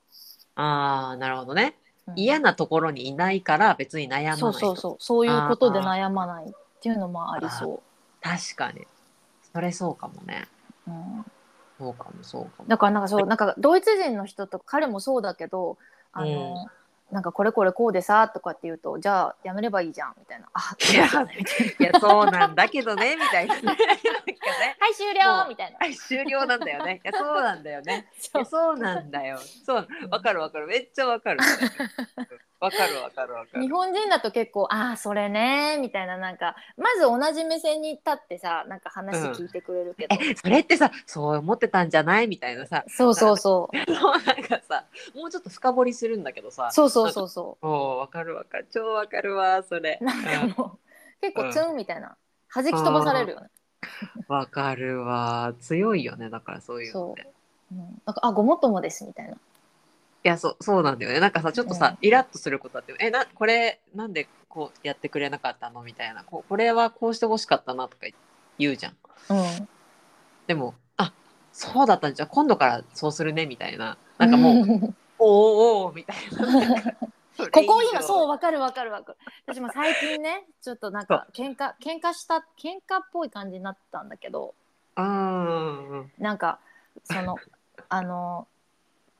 [0.54, 1.76] あーなるほどね。
[1.82, 4.96] うん嫌なところにいないから別に悩まないそうそうそう。
[4.98, 6.48] そういうことで悩まないっ
[6.80, 7.82] ていうのもありそ
[8.20, 8.86] 確かに。
[9.52, 10.48] それそうかもね。
[10.86, 11.24] う、うん、
[11.78, 12.68] そうかもそうかも。
[12.68, 15.78] だからなんかそうなんかドイツ人の人と彼もそうだけど
[16.12, 16.66] あの、
[17.10, 20.48] なんかこれこれこうでさとかって言うとじゃあやめればいいじゃんみたいな。
[20.52, 23.54] あいやいやそうなんだけどねみたいな。
[23.56, 23.62] ね
[24.78, 25.78] はい終了みたいな。
[25.78, 27.00] はい終了なんだよね。
[27.04, 28.08] いやそうなんだよね。
[28.16, 28.38] い そう。
[28.40, 29.38] やそうなんだよ。
[29.38, 30.66] そう、わかるわかる。
[30.66, 31.40] めっちゃわかる。
[32.60, 33.62] わかるわかるわかる。
[33.62, 42.26] 日本人だと結構ああそれねみたいななんかまず同じ目線に立ってさなんか話聞いてくれるけど、え、それってさ、そう思ってたんじゃない？
[42.26, 43.76] みたいなさ、そうそうそう。
[43.76, 43.86] なん
[44.42, 44.84] かさ、
[45.14, 46.70] もうちょっと深掘りするんだけどさ。
[46.72, 48.66] そうそうそうそおうわかるわかる。
[48.72, 49.98] 超わかるわ、それ。
[50.00, 50.04] う。
[50.04, 50.78] なんかもう
[51.20, 52.16] 結構ツンみたいな。
[52.52, 53.48] 弾き飛ばされるよね、
[54.28, 54.34] うん。
[54.34, 55.54] わかるわ。
[55.60, 57.28] 強いよね、だからそういうのって。
[57.70, 59.36] うん、なんかあごもっともですみたいな
[60.24, 61.20] いや、そう、そうなんだよね。
[61.20, 65.82] なんかさ、ちょっとさ、うんイラッとすることあって、え、な、これ、なんでこうやってくれなかったの？
[65.82, 66.24] みたいな。
[66.24, 68.06] ここれはこうしてほしかったなとか
[68.58, 68.96] 言うじゃん。
[69.30, 69.68] うん
[70.46, 71.12] でも、あ
[71.52, 73.98] そうだったんじゃ今度からそうするねみたいな。
[74.16, 76.92] なんかもう、 うおーおーみたいな。
[77.50, 78.28] ここ今そうう。
[78.28, 84.54] わかるわかるわかる私も最近ねちょっとなんか喧嘩喧嘩した喧嘩っぽい感じになったんだけど
[84.96, 86.12] うーん。
[86.18, 86.58] なんか
[87.04, 87.36] その
[87.88, 88.48] あの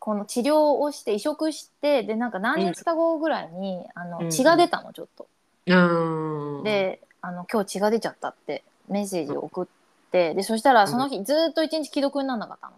[0.09, 5.27] この治療をして移植してでなんか何日か後ぐらいに、あのうん血が出たのちょっと。
[5.67, 9.67] うーん。、であの今日血が出ちゃったってメッセージを送っ
[10.11, 12.75] てでそしたらその日ずっと一日既読にならなかったの。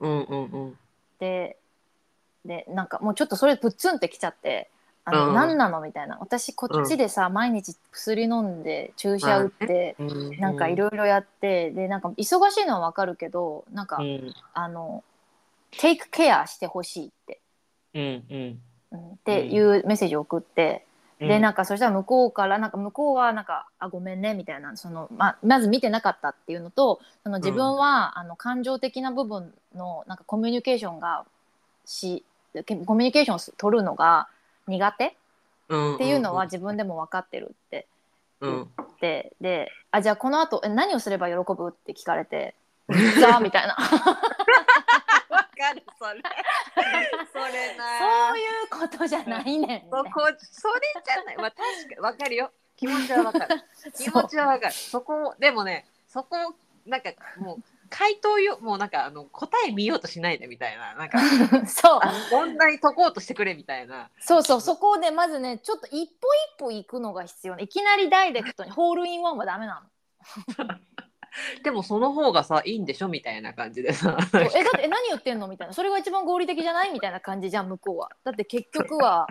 [0.00, 0.78] うんうんうん。
[1.18, 1.58] で
[2.46, 4.70] でなんかもうちょっとそれプッツンってきちゃって。
[5.04, 15.02] あのうん何なのみたいな私こっちでさ、毎日薬飲んで注射打って、うんなんかいろいろやってでなんか忙しいのはわかるけどなんか、うんあの
[15.72, 17.40] テイクケアしてほしいって、
[17.94, 18.60] うんうん。
[18.92, 20.84] うん、っていうメッセージを送って、
[21.20, 24.76] でなんかそしたら向こうからなんか向こうはなんか「あごめんね」みたいな。
[24.76, 31.26] そのままず見てなかったっていうのとその自分は、あの感情的な部分のなんかコミュニケーションが
[31.84, 32.24] し
[32.86, 34.28] コミュニケーションを取るのが
[34.66, 35.16] 苦手
[35.68, 37.86] うんっていうのは自分でも分かってるって
[38.40, 38.70] うん。
[38.78, 42.54] 言って、であじゃあこの後え何をすれば喜ぶって聞かれて
[42.88, 43.76] 「うっざ」みたいな
[45.72, 46.22] るそれ。
[47.32, 47.98] それな。
[47.98, 51.36] そういうことじゃないねんそこそれじゃない。
[51.36, 52.50] まあ確かにわかるよ。
[52.76, 53.62] 気持ちはわかる。
[53.96, 54.72] 気持ちはわかる。
[54.72, 56.54] そこでもねそこを
[56.86, 60.94] なんかもう回答よもうなんかあの答え見ようとしないでみたいな。
[60.94, 61.18] なんか
[61.66, 62.00] そう。
[62.30, 64.10] 問題解こうとしてくれみたいな。
[64.20, 67.64] そうそうそこでまずねちょっと一歩一歩行くのが必要ね。
[67.64, 70.80] いきなりダイレクトにホールインワンはダメなの。
[71.62, 75.74] でもその方がさいいんでしょみたいな感じでさそうえだってえ何言ってんのみたいな。
[75.74, 78.10] それが一番合理的じゃないみたいな感じじゃん向こうは。
[78.24, 79.28] だって結局は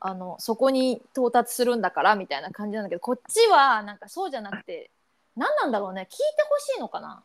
[0.00, 4.90] あのそこに到達するんだからみたいな感じなんだけどこっちはなんかそうじゃなくて
[5.36, 6.02] 何なんだろうね。
[6.10, 7.22] 聞いてほしいのかな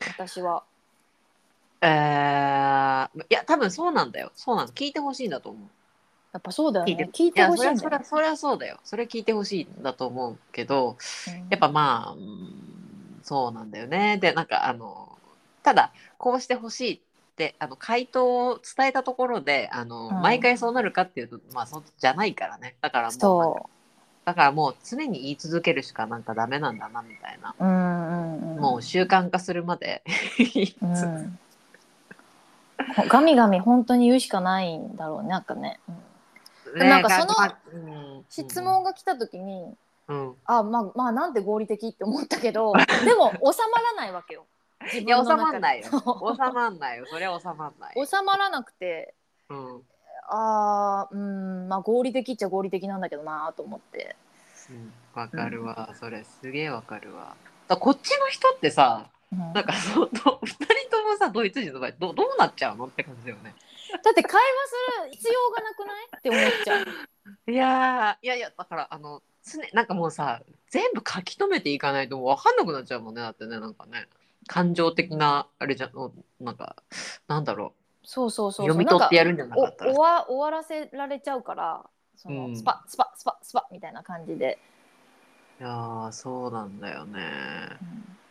[0.00, 0.64] 私は。
[1.80, 4.32] えー、いや多分そうなんだよ。
[4.34, 5.68] そうなの聞いてほしいんだと思う。
[6.32, 7.10] やっぱそうだよね。
[7.12, 8.80] 聞いてほしいんだよやそれはそれはそうだよ。
[8.82, 10.96] それ聞いてほしいんだと思うけど
[11.28, 11.48] うん。
[11.50, 12.73] やっぱまあ、うん
[13.24, 15.08] そうなんだよねでなんかあの
[15.62, 17.00] ただこうしてほしいっ
[17.36, 23.70] てあの回答を伝えたところであの、うん毎回そうなるかっていうとまあそうじゃないからねだからもうそ
[24.24, 27.64] だからもう常に言い続けるしかなんかダメなんだなみたいな、う。
[27.64, 28.60] うんうんうん。
[28.60, 30.02] もう習慣化するまで
[30.80, 31.38] う続ん。
[33.08, 35.78] ガミガミ本当に言うしかないんだろうねなんかね。
[35.88, 35.94] うん
[36.78, 37.34] ねなんかその
[38.30, 39.76] 質問が来た時に、
[40.08, 40.36] うん。
[40.44, 42.72] あまあまあなんて合理的って思ったけど
[43.04, 43.38] でも収
[43.72, 44.46] まらないわけよ。
[44.82, 45.86] 自いや収まんないよ。
[45.86, 47.06] 収まんないよ。
[47.06, 48.04] それは収まんないよ。
[48.06, 49.14] 収まらなくて
[49.48, 49.82] うん。
[50.28, 54.16] あーうんまあ合理的っちゃ合理的なんだけどなと思って。
[54.70, 57.36] うんわかるわ、それすげえわかるわ。
[57.68, 59.38] だこっちの人ってさうん。
[59.52, 63.54] なんかそうど二人ともさドイツ人の場合どどうなっちゃうのって感じだよね。
[64.02, 64.40] だって会話
[65.02, 66.06] する必要がなくない？
[66.18, 66.86] って思っちゃう。
[67.50, 74.06] いやーいやいやだからあの常なんかもうさ全部書き留めていかないともう分かんなくなっちゃうもんねだってねなんかね。
[74.46, 75.90] 感情的なあれじゃ
[76.40, 76.76] なんか
[77.28, 77.72] なんだろ
[78.02, 78.74] そうそうそうそう。
[78.74, 79.90] 読み取ってやるんじゃなかったら。
[79.92, 81.82] お終わ終わらせられちゃうから
[82.16, 82.56] その、うん。
[82.56, 84.58] スパスパスパスパみたいな感じで。
[85.60, 87.22] ういやーそうなんだよね。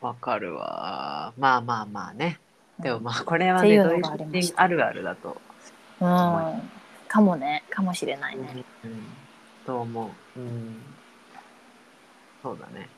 [0.02, 0.08] うん。
[0.08, 1.34] わかるわ。
[1.38, 2.40] まあまあまあね。
[2.80, 5.42] でもまあこれはっていうのねドイあるあるだと。
[6.00, 6.08] うん、
[7.08, 7.64] かもね。
[7.70, 8.64] かもしれないね。
[8.84, 9.04] うん、
[9.66, 10.40] と思う。
[10.40, 10.76] うん。
[12.44, 12.90] そうだね。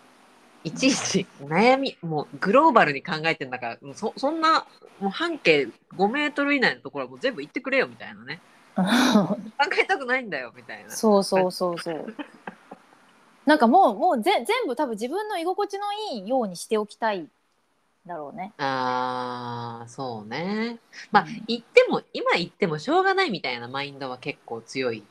[0.64, 4.66] いちいち悩み、もうグローバルに考えてんだから、もうそそんな、
[5.00, 8.42] もう半径5メートル以内のところはもう全部行ってくれよみたいなね。
[8.76, 9.38] 考
[9.80, 10.90] えたくないんだよみたいな。
[10.90, 12.14] そうそうそうそう。
[13.46, 17.28] なんかもうもうぜ全部多分自分の居心地のいいようにしておきたい
[18.08, 18.52] だろうね。
[18.58, 20.80] ああ、そうね。
[21.12, 25.04] まあうん、言っても、今言ってもしょうがないみたいなマインドは結構強い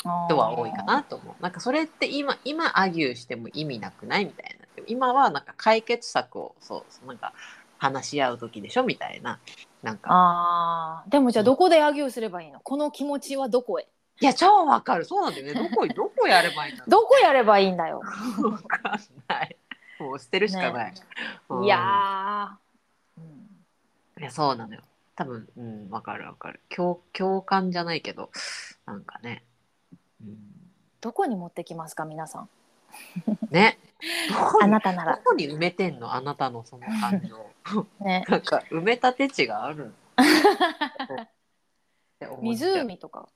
[0.00, 1.42] 人は多いかなと思う。
[1.42, 4.66] なんかそれって今、今アギューしても意味なくないみたいな。
[4.86, 7.32] 今はなんか解決策を、そうなんか
[7.78, 9.38] 話し合う時でしょみたいな。
[9.82, 12.60] なんか、あーでもじゃあどこでアギューすればいいの？
[12.60, 13.86] この気持ちはどこへ？
[14.20, 15.04] いや、超わかる。
[15.04, 15.54] そうなんだよね。
[15.68, 18.02] どこ、どこやればいいんだろどこやればいいんだよ。
[18.38, 18.46] う。
[18.50, 19.56] わかんない。
[19.98, 20.94] もう捨てるしかない。
[21.50, 24.82] うんいやー、うんいや、そうなのよ。
[25.16, 26.60] 多分、うん、わかるわかる。
[26.70, 28.30] 共、共感じゃないけど、
[28.86, 29.42] なんかね。
[30.22, 30.38] うん、
[31.00, 32.48] どこに持ってきますか皆さん。
[33.50, 33.78] ね。
[34.62, 35.16] あになたなら。
[35.16, 36.14] どこに埋めてんの？
[36.14, 37.50] あなたのその感情。
[38.04, 38.24] ね。
[38.28, 39.92] なんか埋め立て地がある
[42.40, 43.28] 湖とか、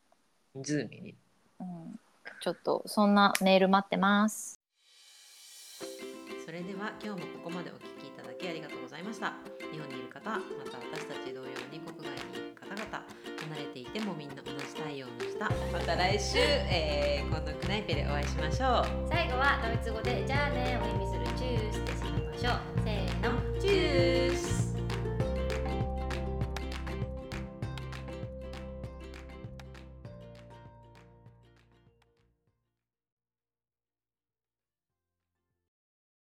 [0.54, 1.14] 湖に。
[1.60, 2.00] うん。
[2.40, 4.60] ちょっとそんなメール待ってます。
[6.44, 9.32] それでは今日もここまでお聞きいただきありがとうございました。
[9.72, 13.04] 日本にいる方、また私たち同様に国外に方々、
[13.44, 15.50] 離れていてもみんな同じ太陽の下。
[15.72, 19.08] また来週、えー、今度クナイペでお会いしましょう。
[19.08, 22.60] 最後はドイツ語でじゃあねを意味するチュースで締めましょう。
[22.84, 23.60] せーの。
[23.60, 24.63] チュース